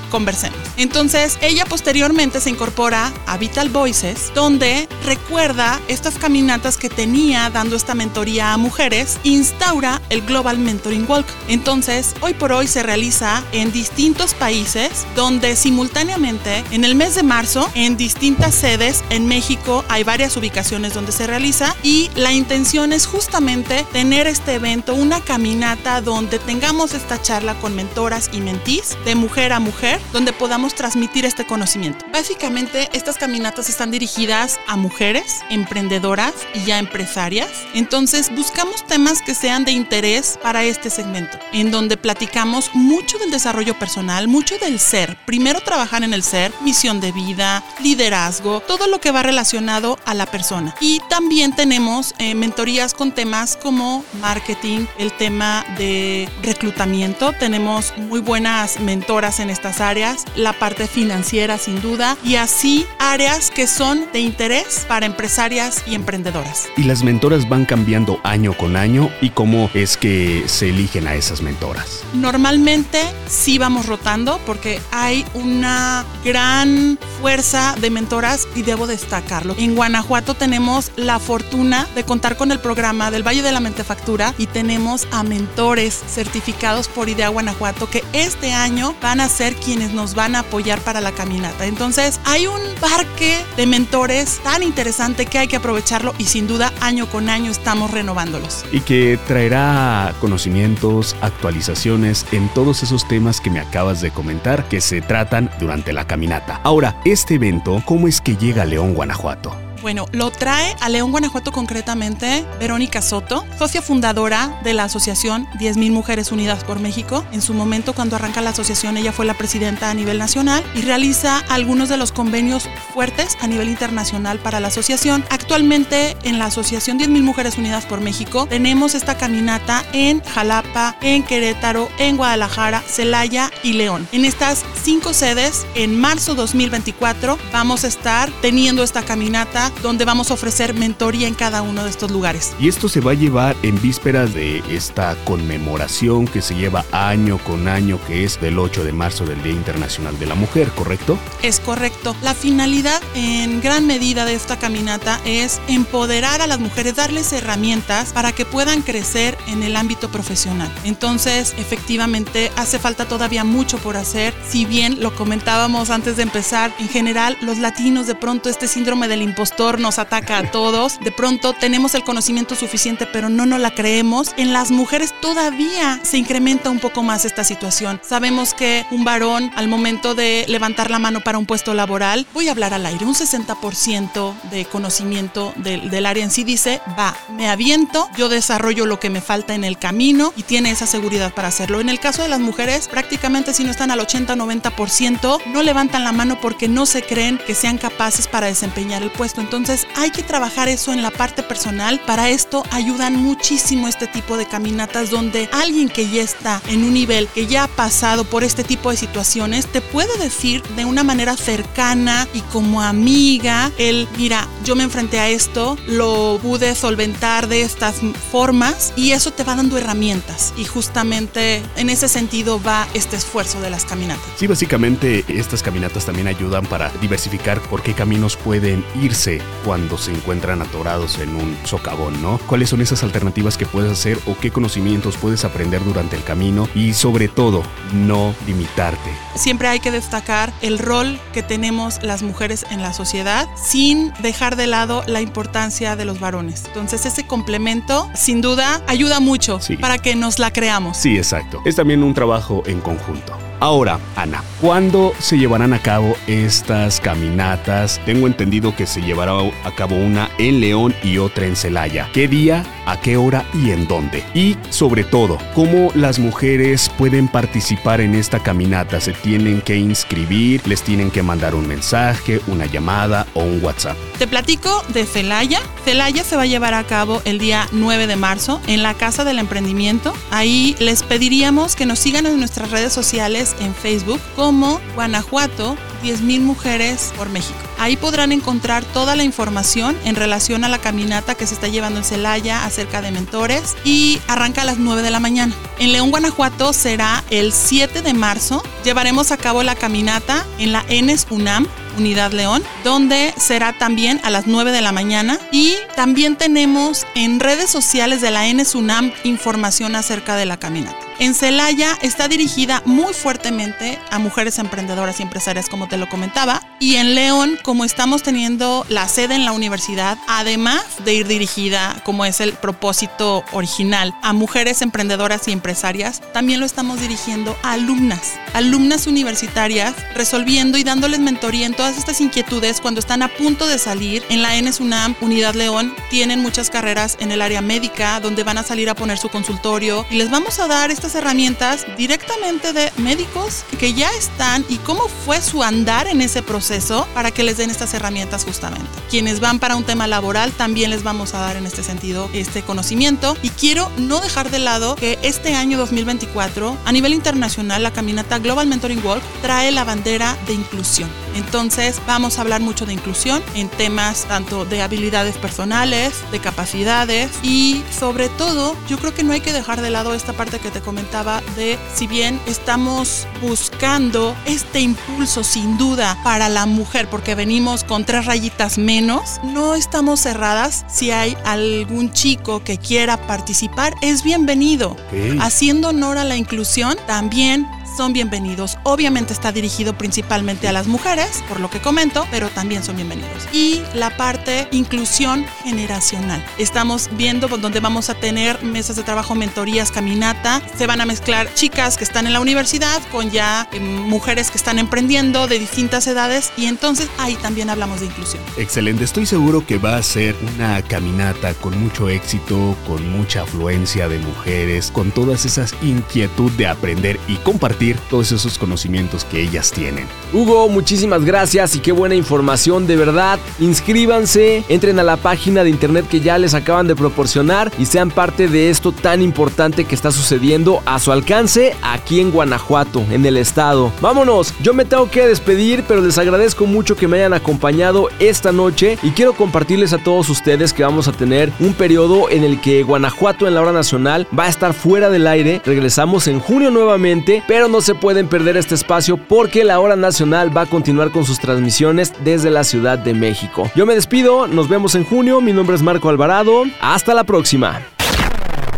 Entonces, 0.78 1.38
ella 1.42 1.66
posteriormente 1.66 2.42
se 2.42 2.50
incorpora 2.50 3.14
a 3.28 3.38
Vital 3.38 3.70
Voices, 3.70 4.32
donde 4.34 4.88
recuerda 5.04 5.80
estas 5.88 6.16
caminatas 6.16 6.78
que 6.78 6.90
tenía 6.90 7.50
dando 7.50 7.76
esta 7.76 7.94
mentoría 7.94 8.54
a 8.54 8.58
mujeres, 8.58 9.20
instaura 9.24 10.02
el 10.10 10.22
Global 10.22 10.58
Mentoring 10.58 11.06
Walk. 11.08 11.28
Entonces, 11.48 12.16
hoy 12.22 12.34
por 12.34 12.52
hoy 12.52 12.68
se 12.68 12.82
realiza 12.82 13.44
en 13.52 13.72
distintos 13.72 14.34
países, 14.34 15.06
donde 15.16 15.56
simultáneamente 15.56 16.64
en 16.72 16.86
el 16.86 16.96
mes 16.96 17.16
de 17.16 17.24
marzo, 17.24 17.70
en 17.76 17.96
distintas 17.96 18.56
sedes 18.56 19.04
en 19.10 19.28
México 19.28 19.86
hay 19.90 20.04
varias 20.04 20.36
ubicaciones 20.38 20.94
donde 20.94 21.12
se 21.12 21.28
realiza 21.28 21.76
y 21.84 22.10
la 22.16 22.32
intención 22.32 22.94
es 22.94 23.06
justamente 23.06 23.86
tener 23.92 24.28
este 24.28 24.56
evento, 24.56 24.96
una 24.96 25.22
caminata 25.22 26.02
donde 26.02 26.40
tengamos 26.40 26.94
esta 26.94 27.22
charla 27.22 27.54
con 27.56 27.76
mentoras 27.76 28.30
y 28.34 28.42
mentís 28.42 28.98
de 29.06 29.16
mujer 29.16 29.54
a 29.54 29.60
mujer 29.60 30.00
donde 30.16 30.32
podamos 30.32 30.74
transmitir 30.76 31.26
este 31.26 31.46
conocimiento. 31.46 32.06
Básicamente, 32.14 32.90
estas 32.94 33.18
caminatas 33.18 33.68
están 33.68 33.92
dirigidas 33.92 34.62
a 34.66 34.78
mujeres, 34.78 35.42
emprendedoras 35.50 36.34
y 36.54 36.64
ya 36.64 36.80
empresarias. 36.80 37.50
Entonces, 37.74 38.34
buscamos 38.34 38.88
temas 38.88 39.22
que 39.22 39.36
sean 39.36 39.66
de 39.66 39.74
interés 39.74 40.40
para 40.42 40.64
este 40.64 40.90
segmento, 40.90 41.38
en 41.52 41.70
donde 41.70 41.98
platicamos 41.98 42.70
mucho 42.74 43.18
del 43.18 43.30
desarrollo 43.30 43.78
personal, 43.78 44.30
mucho 44.30 44.58
del 44.58 44.80
ser. 44.80 45.18
Primero 45.26 45.60
trabajar 45.60 46.02
en 46.06 46.14
el 46.14 46.24
ser, 46.24 46.54
misión 46.62 47.02
de 47.02 47.12
vida, 47.12 47.62
liderazgo, 47.84 48.62
todo 48.62 48.88
lo 48.88 49.02
que 49.02 49.12
va 49.12 49.22
relacionado 49.22 50.00
a 50.06 50.14
la 50.14 50.28
persona. 50.28 50.74
Y 50.80 51.02
también 51.10 51.54
tenemos 51.58 52.16
eh, 52.20 52.36
mentorías 52.36 52.94
con 52.94 53.12
temas 53.12 53.58
como 53.58 54.06
marketing, 54.22 54.86
el 54.98 55.12
tema 55.12 55.66
de 55.78 56.30
reclutamiento. 56.42 57.34
Tenemos 57.34 57.94
muy 57.98 58.22
buenas 58.22 58.80
mentoras 58.80 59.42
en 59.42 59.50
estas 59.50 59.82
áreas 59.82 60.05
la 60.36 60.54
parte 60.54 60.88
financiera 60.88 61.58
sin 61.58 61.82
duda 61.82 62.18
y 62.24 62.36
así 62.36 62.86
áreas 63.00 63.52
que 63.52 63.68
son 63.68 64.06
de 64.14 64.20
interés 64.20 64.86
para 64.88 65.06
empresarias 65.06 65.84
y 65.88 65.96
emprendedoras. 65.96 66.68
Y 66.78 66.84
las 66.84 67.04
mentoras 67.04 67.48
van 67.50 67.66
cambiando 67.66 68.20
año 68.24 68.54
con 68.54 68.76
año 68.76 69.10
y 69.22 69.30
cómo 69.32 69.70
es 69.74 69.98
que 69.98 70.44
se 70.48 70.70
eligen 70.70 71.08
a 71.08 71.16
esas 71.16 71.42
mentoras. 71.42 72.04
Normalmente 72.14 73.02
sí 73.28 73.58
vamos 73.58 73.86
rotando 73.86 74.40
porque 74.46 74.80
hay 74.92 75.26
una 75.34 76.06
gran 76.24 77.00
fuerza 77.22 77.76
de 77.80 77.90
mentoras 77.90 78.48
y 78.56 78.62
debo 78.62 78.88
destacarlo. 78.88 79.56
En 79.58 79.76
Guanajuato 79.76 80.34
tenemos 80.34 80.92
la 80.96 81.20
fortuna 81.20 81.88
de 81.96 82.04
contar 82.04 82.38
con 82.38 82.52
el 82.52 82.60
programa 82.60 83.12
del 83.12 83.24
Valle 83.26 83.42
de 83.42 83.52
la 83.52 83.60
Mentefactura 83.60 84.34
y 84.38 84.48
tenemos 84.48 85.08
a 85.12 85.24
mentores 85.24 85.94
certificados 86.08 86.88
por 86.88 87.10
IDEA 87.10 87.30
Guanajuato 87.30 87.90
que 87.90 88.04
este 88.14 88.54
año 88.54 88.96
van 89.02 89.20
a 89.20 89.30
ser 89.30 89.56
quienes 89.56 89.94
nos 89.96 90.14
van 90.14 90.36
a 90.36 90.40
apoyar 90.40 90.80
para 90.82 91.02
la 91.02 91.12
caminata. 91.12 91.66
Entonces 91.66 92.20
hay 92.26 92.48
un 92.48 92.60
parque 92.80 93.44
de 93.58 93.66
mentores 93.66 94.40
tan 94.44 94.62
interesante 94.62 95.26
que 95.26 95.40
hay 95.40 95.48
que 95.48 95.56
aprovecharlo 95.56 96.14
y 96.18 96.26
sin 96.26 96.48
duda 96.48 96.72
año 96.82 97.08
con 97.08 97.30
año 97.30 97.50
estamos 97.50 97.92
renovándolos. 97.92 98.66
Y 98.72 98.82
que 98.82 99.18
traerá 99.26 100.14
conocimientos, 100.22 101.16
actualizaciones 101.22 102.26
en 102.32 102.50
todos 102.50 102.84
esos 102.84 103.08
temas 103.08 103.42
que 103.42 103.50
me 103.50 103.60
acabas 103.60 104.02
de 104.02 104.12
comentar 104.12 104.68
que 104.68 104.82
se 104.82 105.02
tratan 105.02 105.50
durante 105.60 105.94
la 105.94 106.06
caminata. 106.06 106.60
Ahora, 106.64 107.00
este 107.06 107.36
evento, 107.36 107.82
¿cómo 107.86 108.08
es 108.08 108.22
que 108.22 108.36
llega 108.36 108.64
a 108.64 108.66
León, 108.66 108.94
Guanajuato? 108.94 109.65
Bueno, 109.86 110.08
lo 110.14 110.32
trae 110.32 110.76
a 110.82 110.90
León, 110.90 111.12
Guanajuato 111.12 111.52
concretamente 111.52 112.44
Verónica 112.60 113.04
Soto, 113.04 113.46
socia 113.60 113.84
fundadora 113.84 114.60
de 114.64 114.74
la 114.74 114.86
asociación 114.86 115.46
10.000 115.60 115.92
Mujeres 115.92 116.32
Unidas 116.32 116.64
por 116.64 116.80
México. 116.80 117.24
En 117.32 117.40
su 117.40 117.54
momento, 117.54 117.94
cuando 117.94 118.16
arranca 118.16 118.42
la 118.42 118.50
asociación, 118.50 118.98
ella 118.98 119.12
fue 119.12 119.28
la 119.28 119.36
presidenta 119.36 119.92
a 119.92 119.94
nivel 119.94 120.18
nacional 120.18 120.64
y 120.74 120.82
realiza 120.82 121.38
algunos 121.50 121.88
de 121.88 121.98
los 121.98 122.12
convenios 122.12 122.68
fuertes 122.96 123.38
a 123.42 123.48
nivel 123.48 123.70
internacional 123.70 124.40
para 124.40 124.60
la 124.60 124.70
asociación. 124.70 125.24
Actualmente, 125.30 126.18
en 126.24 126.40
la 126.40 126.46
asociación 126.46 126.98
10.000 126.98 127.22
Mujeres 127.22 127.60
Unidas 127.60 127.86
por 127.86 128.02
México, 128.02 128.48
tenemos 128.48 128.96
esta 128.96 129.20
caminata 129.20 129.86
en 129.94 130.20
Jalapa, 130.24 130.96
en 131.02 131.22
Querétaro, 131.22 131.90
en 132.00 132.18
Guadalajara, 132.18 132.82
Celaya 132.82 133.52
y 133.62 133.74
León. 133.74 134.08
En 134.12 134.26
estas 134.26 134.66
cinco 134.82 135.14
sedes, 135.14 135.68
en 135.76 135.96
marzo 135.96 136.34
2024, 136.34 137.38
vamos 137.54 137.84
a 137.84 137.88
estar 137.88 138.32
teniendo 138.42 138.82
esta 138.82 139.04
caminata 139.04 139.72
donde 139.82 140.06
vamos 140.06 140.32
a 140.32 140.36
ofrecer 140.36 140.74
mentoría 140.74 141.28
en 141.28 141.34
cada 141.34 141.62
uno 141.62 141.84
de 141.84 141.90
estos 141.90 142.12
lugares. 142.12 142.54
Y 142.60 142.68
esto 142.68 142.90
se 142.90 143.02
va 143.02 143.12
a 143.12 143.16
llevar 143.16 143.56
en 143.64 143.82
vísperas 143.82 144.34
de 144.34 144.64
esta 144.70 145.16
conmemoración 145.26 146.26
que 146.28 146.42
se 146.42 146.56
lleva 146.56 146.86
año 146.92 147.38
con 147.40 147.68
año, 147.68 148.00
que 148.08 148.24
es 148.24 148.40
del 148.40 148.60
8 148.60 148.84
de 148.84 148.92
marzo 148.92 149.26
del 149.26 149.42
Día 149.44 149.54
Internacional 149.54 150.18
de 150.20 150.26
la 150.26 150.36
Mujer, 150.36 150.70
¿correcto? 150.70 151.18
Es 151.42 151.60
correcto. 151.60 152.16
La 152.22 152.34
finalidad 152.34 153.02
en 153.14 153.62
gran 153.62 153.88
medida 153.88 154.26
de 154.26 154.34
esta 154.34 154.58
caminata 154.58 155.20
es 155.26 155.62
empoderar 155.68 156.42
a 156.42 156.48
las 156.48 156.60
mujeres, 156.60 156.96
darles 156.96 157.34
herramientas 157.34 158.14
para 158.14 158.32
que 158.32 158.46
puedan 158.46 158.82
crecer 158.82 159.38
en 159.48 159.64
el 159.64 159.76
ámbito 159.76 160.10
profesional. 160.10 160.72
Entonces, 160.84 161.54
efectivamente, 161.58 162.52
hace 162.56 162.80
falta 162.80 163.06
todavía 163.06 163.44
mucho 163.44 163.78
por 163.78 163.98
hacer. 163.98 164.34
Si 164.48 164.66
bien 164.66 165.02
lo 165.02 165.16
comentábamos 165.16 165.90
antes 165.90 166.18
de 166.18 166.24
empezar, 166.24 166.74
en 166.80 166.90
general, 166.90 167.38
los 167.42 167.58
latinos 167.58 168.08
de 168.08 168.16
pronto 168.16 168.50
este 168.50 168.68
síndrome 168.68 169.08
del 169.08 169.22
impostor 169.22 169.65
nos 169.74 170.00
ataca 170.00 170.38
a 170.38 170.52
todos, 170.52 171.00
de 171.00 171.12
pronto 171.12 171.54
tenemos 171.54 171.96
el 171.96 172.04
conocimiento 172.04 172.56
suficiente 172.56 173.08
pero 173.12 173.30
no 173.30 173.46
nos 173.46 173.60
la 173.60 173.74
creemos, 173.74 174.34
en 174.38 174.54
las 174.54 174.72
mujeres 174.72 175.14
todavía 175.22 176.00
se 176.04 176.18
incrementa 176.18 176.70
un 176.70 176.80
poco 176.80 177.04
más 177.04 177.26
esta 177.26 177.44
situación. 177.44 178.00
Sabemos 178.04 178.54
que 178.54 178.86
un 178.92 179.04
varón 179.04 179.52
al 179.56 179.68
momento 179.68 180.16
de 180.16 180.46
levantar 180.48 180.92
la 180.92 181.00
mano 181.00 181.22
para 181.22 181.38
un 181.38 181.46
puesto 181.46 181.74
laboral, 181.74 182.28
voy 182.34 182.48
a 182.48 182.52
hablar 182.52 182.74
al 182.74 182.86
aire, 182.86 183.06
un 183.06 183.16
60% 183.16 184.34
de 184.52 184.66
conocimiento 184.66 185.54
del, 185.58 185.90
del 185.90 186.06
área 186.06 186.24
en 186.24 186.32
sí 186.32 186.44
dice, 186.44 186.82
va, 186.98 187.16
me 187.30 187.50
aviento, 187.50 188.08
yo 188.18 188.30
desarrollo 188.30 188.86
lo 188.86 189.00
que 189.00 189.10
me 189.10 189.22
falta 189.22 189.56
en 189.56 189.64
el 189.64 189.78
camino 189.78 190.34
y 190.36 190.44
tiene 190.44 190.72
esa 190.72 190.86
seguridad 190.86 191.34
para 191.34 191.48
hacerlo. 191.48 191.80
En 191.80 191.90
el 191.90 192.00
caso 192.00 192.22
de 192.22 192.30
las 192.30 192.40
mujeres, 192.40 192.88
prácticamente 192.88 193.54
si 193.54 193.64
no 193.64 193.72
están 193.72 193.92
al 193.92 194.00
80-90%, 194.00 195.42
no 195.48 195.64
levantan 195.64 196.04
la 196.04 196.12
mano 196.12 196.40
porque 196.40 196.68
no 196.68 196.86
se 196.86 197.04
creen 197.04 197.40
que 197.46 197.56
sean 197.56 197.78
capaces 197.78 198.28
para 198.28 198.48
desempeñar 198.48 199.04
el 199.04 199.12
puesto. 199.12 199.42
Entonces 199.46 199.86
hay 199.96 200.10
que 200.10 200.24
trabajar 200.24 200.70
eso 200.70 200.92
en 200.92 201.04
la 201.04 201.12
parte 201.12 201.44
personal. 201.44 202.02
Para 202.08 202.30
esto 202.32 202.64
ayudan 202.72 203.16
muchísimo 203.16 203.88
este 203.88 204.08
tipo 204.08 204.38
de 204.38 204.48
caminatas 204.48 205.12
donde 205.12 205.48
alguien 205.54 205.88
que 205.88 206.10
ya 206.10 206.24
está 206.24 206.64
en 206.68 206.84
un 206.84 206.96
nivel, 206.96 207.28
que 207.28 207.46
ya 207.46 207.66
ha 207.66 207.68
pasado 207.68 208.24
por 208.24 208.44
este 208.44 208.64
tipo 208.64 208.90
de 208.90 208.98
situaciones, 208.98 209.68
te 209.68 209.82
puede 209.82 210.18
decir 210.18 210.64
de 210.76 210.86
una 210.86 211.04
manera 211.04 211.38
cercana 211.38 212.28
y 212.34 212.40
como 212.42 212.82
amiga, 212.82 213.72
el, 213.78 214.08
mira, 214.18 214.48
yo 214.64 214.76
me 214.76 214.82
enfrenté 214.82 215.20
a 215.20 215.30
esto, 215.30 215.78
lo 215.86 216.40
pude 216.42 216.74
solventar 216.74 217.48
de 217.48 217.62
estas 217.62 217.98
formas 218.32 218.94
y 218.96 219.12
eso 219.12 219.30
te 219.30 219.44
va 219.44 219.56
dando 219.56 219.78
herramientas. 219.78 220.56
Y 220.58 220.66
justamente 220.66 221.62
en 221.76 221.92
ese 221.92 222.08
sentido 222.08 222.60
va 222.60 222.88
este 222.96 223.16
esfuerzo 223.16 223.62
de 223.62 223.70
las 223.70 223.86
caminatas. 223.86 224.26
Sí, 224.38 224.48
básicamente 224.48 225.24
estas 225.28 225.62
caminatas 225.62 226.04
también 226.04 226.26
ayudan 226.26 226.66
para 226.66 226.90
diversificar 227.00 227.62
por 227.62 227.84
qué 227.84 227.94
caminos 227.94 228.38
pueden 228.38 228.84
irse 229.00 229.35
cuando 229.64 229.98
se 229.98 230.12
encuentran 230.12 230.62
atorados 230.62 231.20
en 231.20 231.36
un 231.36 231.58
socavón, 231.64 232.22
¿no? 232.22 232.40
¿Cuáles 232.48 232.70
son 232.70 232.82
esas 232.82 233.04
alternativas 233.04 233.58
que 233.58 233.66
puedes 233.66 233.92
hacer 233.92 234.20
o 234.26 234.38
qué 234.38 234.52
conocimientos 234.52 235.18
puedes 235.18 235.46
aprender 235.46 235.84
durante 235.84 236.16
el 236.16 236.24
camino? 236.24 236.68
Y 236.76 236.94
sobre 236.94 237.28
todo, 237.28 237.64
no 237.94 238.34
limitarte. 238.46 239.10
Siempre 239.36 239.68
hay 239.68 239.80
que 239.80 239.92
destacar 239.92 240.54
el 240.62 240.80
rol 240.80 241.20
que 241.34 241.44
tenemos 241.44 242.02
las 242.04 242.24
mujeres 242.24 242.66
en 242.72 242.82
la 242.82 242.94
sociedad 242.94 243.48
sin 243.56 244.14
dejar 244.22 244.56
de 244.56 244.68
lado 244.68 245.04
la 245.08 245.22
importancia 245.22 245.96
de 245.96 246.06
los 246.06 246.20
varones. 246.20 246.64
Entonces 246.66 247.06
ese 247.06 247.26
complemento 247.28 248.10
sin 248.16 248.42
duda 248.42 248.82
ayuda 248.88 249.20
mucho 249.20 249.60
Sí. 249.60 249.78
para 249.78 249.98
que 249.98 250.16
nos 250.16 250.40
la 250.40 250.52
creamos. 250.52 250.98
Sí, 250.98 251.18
exacto. 251.18 251.62
Es 251.66 251.76
también 251.76 252.04
un 252.04 252.14
trabajo 252.14 252.64
en 252.66 252.82
conjunto. 252.82 253.38
Ahora, 253.60 254.00
Ana, 254.16 254.44
¿cuándo 254.60 255.14
se 255.20 255.38
llevarán 255.38 255.74
a 255.74 255.82
cabo 255.82 256.16
estas 256.28 257.00
caminatas? 257.00 258.02
Tengo 258.06 258.28
entendido 258.28 258.76
que 258.76 258.86
se 258.86 259.02
llevará 259.02 259.32
a 259.64 259.72
cabo 259.76 259.96
una 259.96 260.30
en 260.38 260.60
León 260.60 260.94
y 261.04 261.18
otra 261.18 261.46
en 261.46 261.56
Celaya. 261.56 262.10
¿Qué 262.14 262.28
día, 262.28 262.66
a 262.86 263.00
qué 263.00 263.18
hora 263.18 263.46
y 263.54 263.72
en 263.72 263.88
dónde? 263.88 264.24
Y 264.34 264.58
sobre 264.70 265.04
todo, 265.04 265.38
¿cómo 265.54 265.90
las 265.96 266.20
mujeres 266.20 266.92
pueden 266.98 267.28
participar 267.28 268.02
en 268.02 268.14
esta 268.14 268.40
caminata? 268.40 269.00
¿Se 269.00 269.14
tienen 269.14 269.62
que 269.62 269.78
inscribir? 269.78 270.68
¿Les 270.68 270.82
tienen 270.82 271.10
que 271.10 271.24
mandar 271.24 271.56
un 271.56 271.68
mensaje, 271.68 272.42
una 272.48 272.66
llamada 272.66 273.26
o 273.34 273.44
un 273.44 273.64
WhatsApp? 273.64 273.98
Te 274.18 274.28
platico 274.28 274.82
de 274.90 275.06
Celaya. 275.06 275.60
Celaya 275.84 276.24
se 276.24 276.38
va 276.38 276.44
a 276.44 276.46
llevar 276.46 276.74
a 276.74 276.86
cabo 276.86 277.22
el 277.26 277.38
día 277.38 277.68
9 277.74 278.08
de 278.08 278.16
marzo 278.16 278.62
en 278.66 278.82
la 278.82 278.94
Casa 278.94 279.26
del 279.26 279.40
Emprendimiento. 279.40 280.14
Ahí 280.32 280.74
les 280.80 281.04
pediríamos 281.04 281.76
que 281.76 281.86
nos 281.86 282.00
sigan 282.00 282.26
en 282.26 282.40
nuestras 282.40 282.72
redes 282.72 282.94
sociales 282.94 283.58
en 283.60 283.76
Facebook 283.76 284.22
como 284.38 284.80
Guanajuato 284.96 285.76
10.000 286.06 286.42
Mujeres 286.42 287.12
por 287.18 287.30
México. 287.30 287.58
Ahí 287.80 287.98
podrán 287.98 288.32
encontrar 288.32 288.86
toda 288.86 289.16
la 289.16 289.24
información 289.24 289.98
en 290.06 290.16
relación 290.16 290.64
a 290.64 290.70
la 290.70 290.78
caminata 290.78 291.36
que 291.36 291.48
se 291.48 291.56
está 291.56 291.68
llevando 291.68 292.00
en 292.00 292.06
Celaya 292.06 292.64
acerca 292.64 293.02
de 293.02 293.12
mentores 293.12 293.76
y 293.84 294.22
arranca 294.28 294.62
a 294.62 294.66
las 294.66 294.78
9 294.78 295.02
de 295.02 295.10
la 295.10 295.20
mañana. 295.20 295.56
En 295.80 295.92
León, 295.92 296.12
Guanajuato 296.12 296.74
será 296.74 297.24
el 297.32 297.52
7 297.52 298.04
de 298.04 298.14
marzo. 298.14 298.64
Llevaremos 298.84 299.32
a 299.32 299.38
cabo 299.38 299.64
la 299.64 299.76
caminata 299.76 300.46
en 300.60 300.72
la 300.72 300.86
ENES 300.88 301.28
UNAM 301.32 301.68
Unidad 301.98 302.32
León, 302.34 302.62
donde 302.84 303.34
será 303.38 303.74
también 303.74 304.20
a 304.24 304.30
las 304.30 304.48
9 304.48 304.72
de 304.72 304.82
la 304.82 304.92
mañana. 304.92 305.40
Y 305.52 305.76
también 305.96 306.36
tenemos 306.36 307.06
en 307.16 307.40
redes 307.40 307.70
sociales 307.70 308.22
de 308.22 308.32
la 308.32 308.48
ENES 308.48 308.76
UNAM 308.76 309.12
información 309.24 309.96
acerca 309.96 310.36
de 310.36 310.46
la 310.46 310.58
caminata. 310.58 311.05
En 311.18 311.34
Celaya 311.34 311.98
está 312.02 312.28
dirigida 312.28 312.82
muy 312.86 313.14
fuertemente 313.14 314.00
a 314.12 314.20
mujeres 314.20 314.60
emprendedoras 314.60 315.20
y 315.20 315.24
empresarias, 315.24 315.70
como 315.70 315.88
te 315.88 315.98
lo 315.98 316.10
comentaba. 316.10 316.62
Y 316.78 316.96
en 316.96 317.16
León, 317.16 317.58
como 317.64 317.86
estamos 317.86 318.22
teniendo 318.22 318.86
la 318.90 319.08
sede 319.08 319.36
en 319.36 319.46
la 319.46 319.54
universidad, 319.54 320.18
además 320.28 320.84
de 321.06 321.14
ir 321.14 321.28
dirigida, 321.28 322.02
como 322.04 322.26
es 322.26 322.42
el 322.42 322.52
propósito 322.52 323.46
original, 323.54 324.14
a 324.22 324.34
mujeres 324.34 324.82
emprendedoras 324.82 325.48
y 325.48 325.54
empresarias, 325.54 326.22
también 326.34 326.60
lo 326.60 326.66
estamos 326.66 327.00
dirigiendo 327.00 327.56
a 327.64 327.74
alumnas, 327.74 328.34
alumnas 328.54 329.08
universitarias, 329.08 329.96
resolviendo 330.16 330.78
y 330.78 330.84
dándoles 330.84 331.22
mentoría 331.22 331.66
en 331.66 331.74
todas 331.74 331.98
estas 331.98 332.20
inquietudes 332.20 332.82
cuando 332.82 333.00
están 333.00 333.22
a 333.22 333.30
punto 333.30 333.68
de 333.68 333.78
salir. 333.78 334.24
En 334.28 334.42
la 334.42 334.58
ENES 334.58 334.82
UNAM, 334.82 335.16
Unidad 335.22 335.54
León, 335.54 335.96
tienen 336.10 336.42
muchas 336.42 336.70
carreras 336.70 337.16
en 337.22 337.32
el 337.32 337.42
área 337.42 337.62
médica, 337.62 338.20
donde 338.20 338.44
van 338.44 338.58
a 338.58 338.64
salir 338.64 338.90
a 338.90 338.96
poner 338.96 339.18
su 339.18 339.30
consultorio 339.30 340.06
y 340.10 340.16
les 340.16 340.30
vamos 340.30 340.60
a 340.60 340.68
dar 340.68 340.92
estas 340.92 341.16
herramientas 341.16 341.86
directamente 341.98 342.74
de 342.74 342.92
médicos 342.98 343.64
que 343.80 343.94
ya 343.94 344.10
están 344.12 344.66
y 344.68 344.76
cómo 344.80 345.08
fue 345.08 345.42
su 345.42 345.64
andar 345.64 346.08
en 346.08 346.20
ese 346.20 346.44
proceso 346.44 346.65
para 347.14 347.30
que 347.32 347.44
les 347.44 347.58
den 347.58 347.70
estas 347.70 347.94
herramientas 347.94 348.44
justamente. 348.44 348.90
Quienes 349.10 349.40
van 349.40 349.60
para 349.60 349.76
un 349.76 349.84
tema 349.84 350.08
laboral 350.08 350.52
también 350.52 350.90
les 350.90 351.04
vamos 351.04 351.36
a 351.36 351.40
dar 351.40 351.58
en 351.58 351.66
este 351.68 351.84
sentido 351.84 352.28
este 352.34 352.64
conocimiento 352.64 353.38
y 353.44 353.50
quiero 353.50 353.92
no 353.98 354.20
dejar 354.20 354.50
de 354.50 354.60
lado 354.60 354.96
que 354.96 355.20
este 355.22 355.54
año 355.54 355.78
2024 355.78 356.78
a 356.84 356.92
nivel 356.92 357.14
internacional 357.14 357.84
la 357.84 357.92
caminata 357.92 358.40
Global 358.40 358.68
Mentoring 358.68 359.06
Walk 359.06 359.22
trae 359.42 359.72
la 359.72 359.84
bandera 359.84 360.36
de 360.48 360.54
inclusión. 360.54 361.25
Entonces 361.36 362.02
vamos 362.08 362.38
a 362.38 362.42
hablar 362.42 362.62
mucho 362.62 362.86
de 362.86 362.94
inclusión 362.94 363.44
en 363.56 363.68
temas 363.70 364.26
tanto 364.26 364.66
de 364.66 364.82
habilidades 364.82 365.38
personales, 365.38 366.14
de 366.32 366.40
capacidades 366.40 367.30
y 367.44 367.84
sobre 367.92 368.30
todo 368.30 368.76
yo 368.88 368.98
creo 368.98 369.14
que 369.14 369.24
no 369.24 369.34
hay 369.34 369.42
que 369.42 369.54
dejar 369.54 369.82
de 369.82 369.90
lado 369.90 370.14
esta 370.14 370.34
parte 370.34 370.60
que 370.60 370.72
te 370.72 370.82
comentaba 370.82 371.42
de 371.56 371.78
si 371.94 372.08
bien 372.08 372.40
estamos 372.48 373.28
buscando 373.42 374.36
este 374.46 374.80
impulso 374.80 375.44
sin 375.44 375.78
duda 375.78 376.18
para 376.24 376.50
la 376.50 376.66
mujer 376.66 377.08
porque 377.10 377.36
venimos 377.36 377.84
con 377.84 378.06
tres 378.06 378.26
rayitas 378.26 378.78
menos, 378.78 379.40
no 379.44 379.76
estamos 379.76 380.22
cerradas 380.22 380.86
si 380.88 381.12
hay 381.12 381.36
algún 381.44 382.12
chico 382.12 382.64
que 382.64 382.78
quiera 382.78 383.18
participar 383.28 383.94
es 384.02 384.24
bienvenido. 384.24 384.96
Haciendo 385.42 385.90
honor 385.90 386.18
a 386.18 386.24
la 386.24 386.38
inclusión 386.38 386.98
también 387.08 387.68
son 387.96 388.14
bienvenidos. 388.14 388.78
Obviamente 388.84 389.32
está 389.32 389.52
dirigido 389.52 389.98
principalmente 389.98 390.68
a 390.68 390.74
las 390.74 390.88
mujeres, 390.88 391.44
por 391.48 391.60
lo 391.60 391.70
que 391.70 391.80
comento, 391.80 392.26
pero 392.30 392.50
también 392.50 392.84
son 392.84 392.98
bienvenidos. 392.98 393.48
Y 393.54 393.82
la 393.94 394.16
parte 394.18 394.68
inclusión 394.72 395.46
generacional. 395.64 396.44
Estamos 396.58 397.10
viendo 397.14 397.48
donde 397.48 397.80
vamos 397.80 398.10
a 398.10 398.16
tener 398.16 398.62
mesas 398.64 398.98
de 398.98 399.04
trabajo, 399.04 399.36
mentorías, 399.36 399.92
caminata. 399.92 400.62
Se 400.78 400.88
van 400.88 401.00
a 401.02 401.06
mezclar 401.06 401.54
chicas 401.54 401.98
que 401.98 402.04
están 402.04 402.28
en 402.28 402.34
la 402.34 402.42
universidad 402.42 403.02
con 403.12 403.32
ya 403.32 403.70
eh, 403.72 403.80
mujeres 403.80 404.52
que 404.52 404.58
están 404.58 404.80
emprendiendo 404.80 405.48
de 405.48 405.60
distintas 405.60 406.08
edades 406.08 406.52
y 406.58 406.66
entonces 406.66 407.10
ahí 407.18 407.36
también 407.36 407.70
hablamos 407.70 408.02
de 408.02 408.08
inclusión. 408.08 408.44
Excelente, 408.58 409.04
estoy 409.04 409.26
seguro 409.26 409.66
que 409.66 409.78
va 409.78 409.96
a 409.96 410.04
ser 410.04 410.36
una 410.56 410.82
caminata 410.82 411.54
con 411.54 411.80
mucho 411.80 412.10
éxito, 412.10 412.76
con 412.86 413.10
mucha 413.10 413.44
afluencia 413.44 414.10
de 414.10 414.20
mujeres, 414.20 414.92
con 414.92 415.12
todas 415.12 415.46
esas 415.46 415.74
inquietud 415.82 416.52
de 416.54 416.68
aprender 416.68 417.20
y 417.28 417.36
compartir 417.38 417.85
todos 417.94 418.32
esos 418.32 418.58
conocimientos 418.58 419.24
que 419.26 419.42
ellas 419.42 419.72
tienen. 419.72 420.08
Hugo, 420.34 420.68
muchísimas 420.70 421.24
gracias 421.24 421.76
y 421.76 421.80
qué 421.80 421.92
buena 421.92 422.16
información, 422.16 422.88
de 422.88 422.96
verdad. 422.96 423.40
Inscríbanse, 423.60 424.64
entren 424.68 425.00
a 425.00 425.04
la 425.04 425.18
página 425.18 425.64
de 425.64 425.70
internet 425.70 426.08
que 426.10 426.20
ya 426.20 426.38
les 426.38 426.54
acaban 426.54 426.88
de 426.88 426.96
proporcionar 426.96 427.72
y 427.78 427.86
sean 427.86 428.10
parte 428.10 428.48
de 428.48 428.70
esto 428.70 428.92
tan 428.92 429.22
importante 429.22 429.86
que 429.86 429.96
está 429.96 430.12
sucediendo 430.12 430.82
a 430.86 431.00
su 431.00 431.12
alcance 431.12 431.76
aquí 431.82 432.20
en 432.20 432.32
Guanajuato, 432.32 433.04
en 433.12 433.26
el 433.26 433.38
estado. 433.38 433.92
Vámonos, 434.02 434.54
yo 434.62 434.74
me 434.74 434.86
tengo 434.86 435.10
que 435.10 435.28
despedir, 435.28 435.84
pero 435.88 436.02
les 436.02 436.18
agradezco 436.18 436.66
mucho 436.66 436.96
que 436.96 437.08
me 437.08 437.18
hayan 437.18 437.34
acompañado 437.34 438.10
esta 438.20 438.52
noche 438.52 438.98
y 439.04 439.12
quiero 439.12 439.34
compartirles 439.34 439.94
a 439.94 440.04
todos 440.04 440.30
ustedes 440.30 440.74
que 440.74 440.84
vamos 440.84 441.08
a 441.08 441.12
tener 441.12 441.52
un 441.60 441.74
periodo 441.74 442.30
en 442.30 442.44
el 442.44 442.60
que 442.62 442.84
Guanajuato 442.84 443.48
en 443.48 443.54
la 443.54 443.62
hora 443.62 443.72
nacional 443.72 444.28
va 444.38 444.46
a 444.46 444.50
estar 444.50 444.74
fuera 444.74 445.10
del 445.10 445.28
aire. 445.28 445.62
Regresamos 445.66 446.28
en 446.28 446.40
junio 446.40 446.72
nuevamente, 446.72 447.44
pero 447.48 447.68
no 447.76 447.82
se 447.82 447.94
pueden 447.94 448.30
perder 448.30 448.56
este 448.56 448.74
espacio 448.74 449.18
porque 449.18 449.66
la 449.66 449.82
hora 449.82 449.98
nacional 449.98 450.56
va 450.56 450.62
a 450.62 450.66
continuar 450.66 451.12
con 451.12 451.26
sus 451.26 451.42
transmisiones 451.42 452.14
desde 452.24 452.50
la 452.50 452.64
Ciudad 452.64 452.98
de 452.98 453.14
México. 453.14 453.70
Yo 453.76 453.86
me 453.86 453.96
despido, 453.96 454.48
nos 454.48 454.70
vemos 454.70 454.96
en 454.96 455.04
junio, 455.04 455.42
mi 455.42 455.52
nombre 455.52 455.76
es 455.76 455.82
Marco 455.82 456.08
Alvarado, 456.08 456.64
hasta 456.80 457.14
la 457.14 457.26
próxima. 457.26 457.82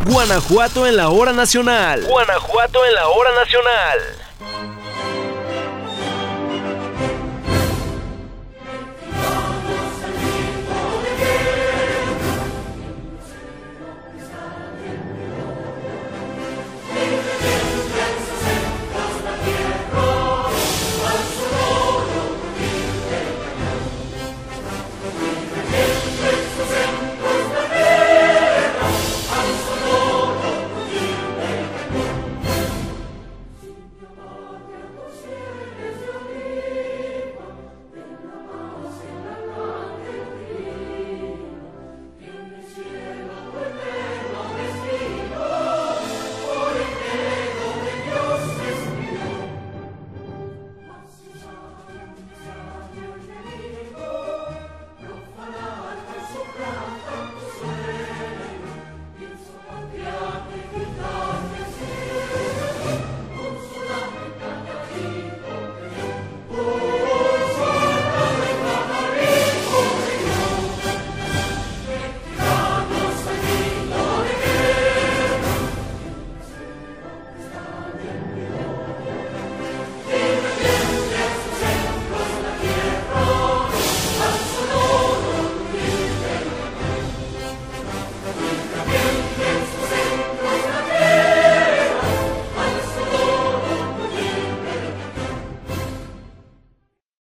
Guanajuato 0.08 0.88
en 0.88 0.98
la 0.98 1.10
hora 1.10 1.32
nacional. 1.32 2.06
Guanajuato 2.10 2.84
en 2.86 2.96
la 2.96 3.08
hora 3.08 3.30
nacional. 3.36 4.27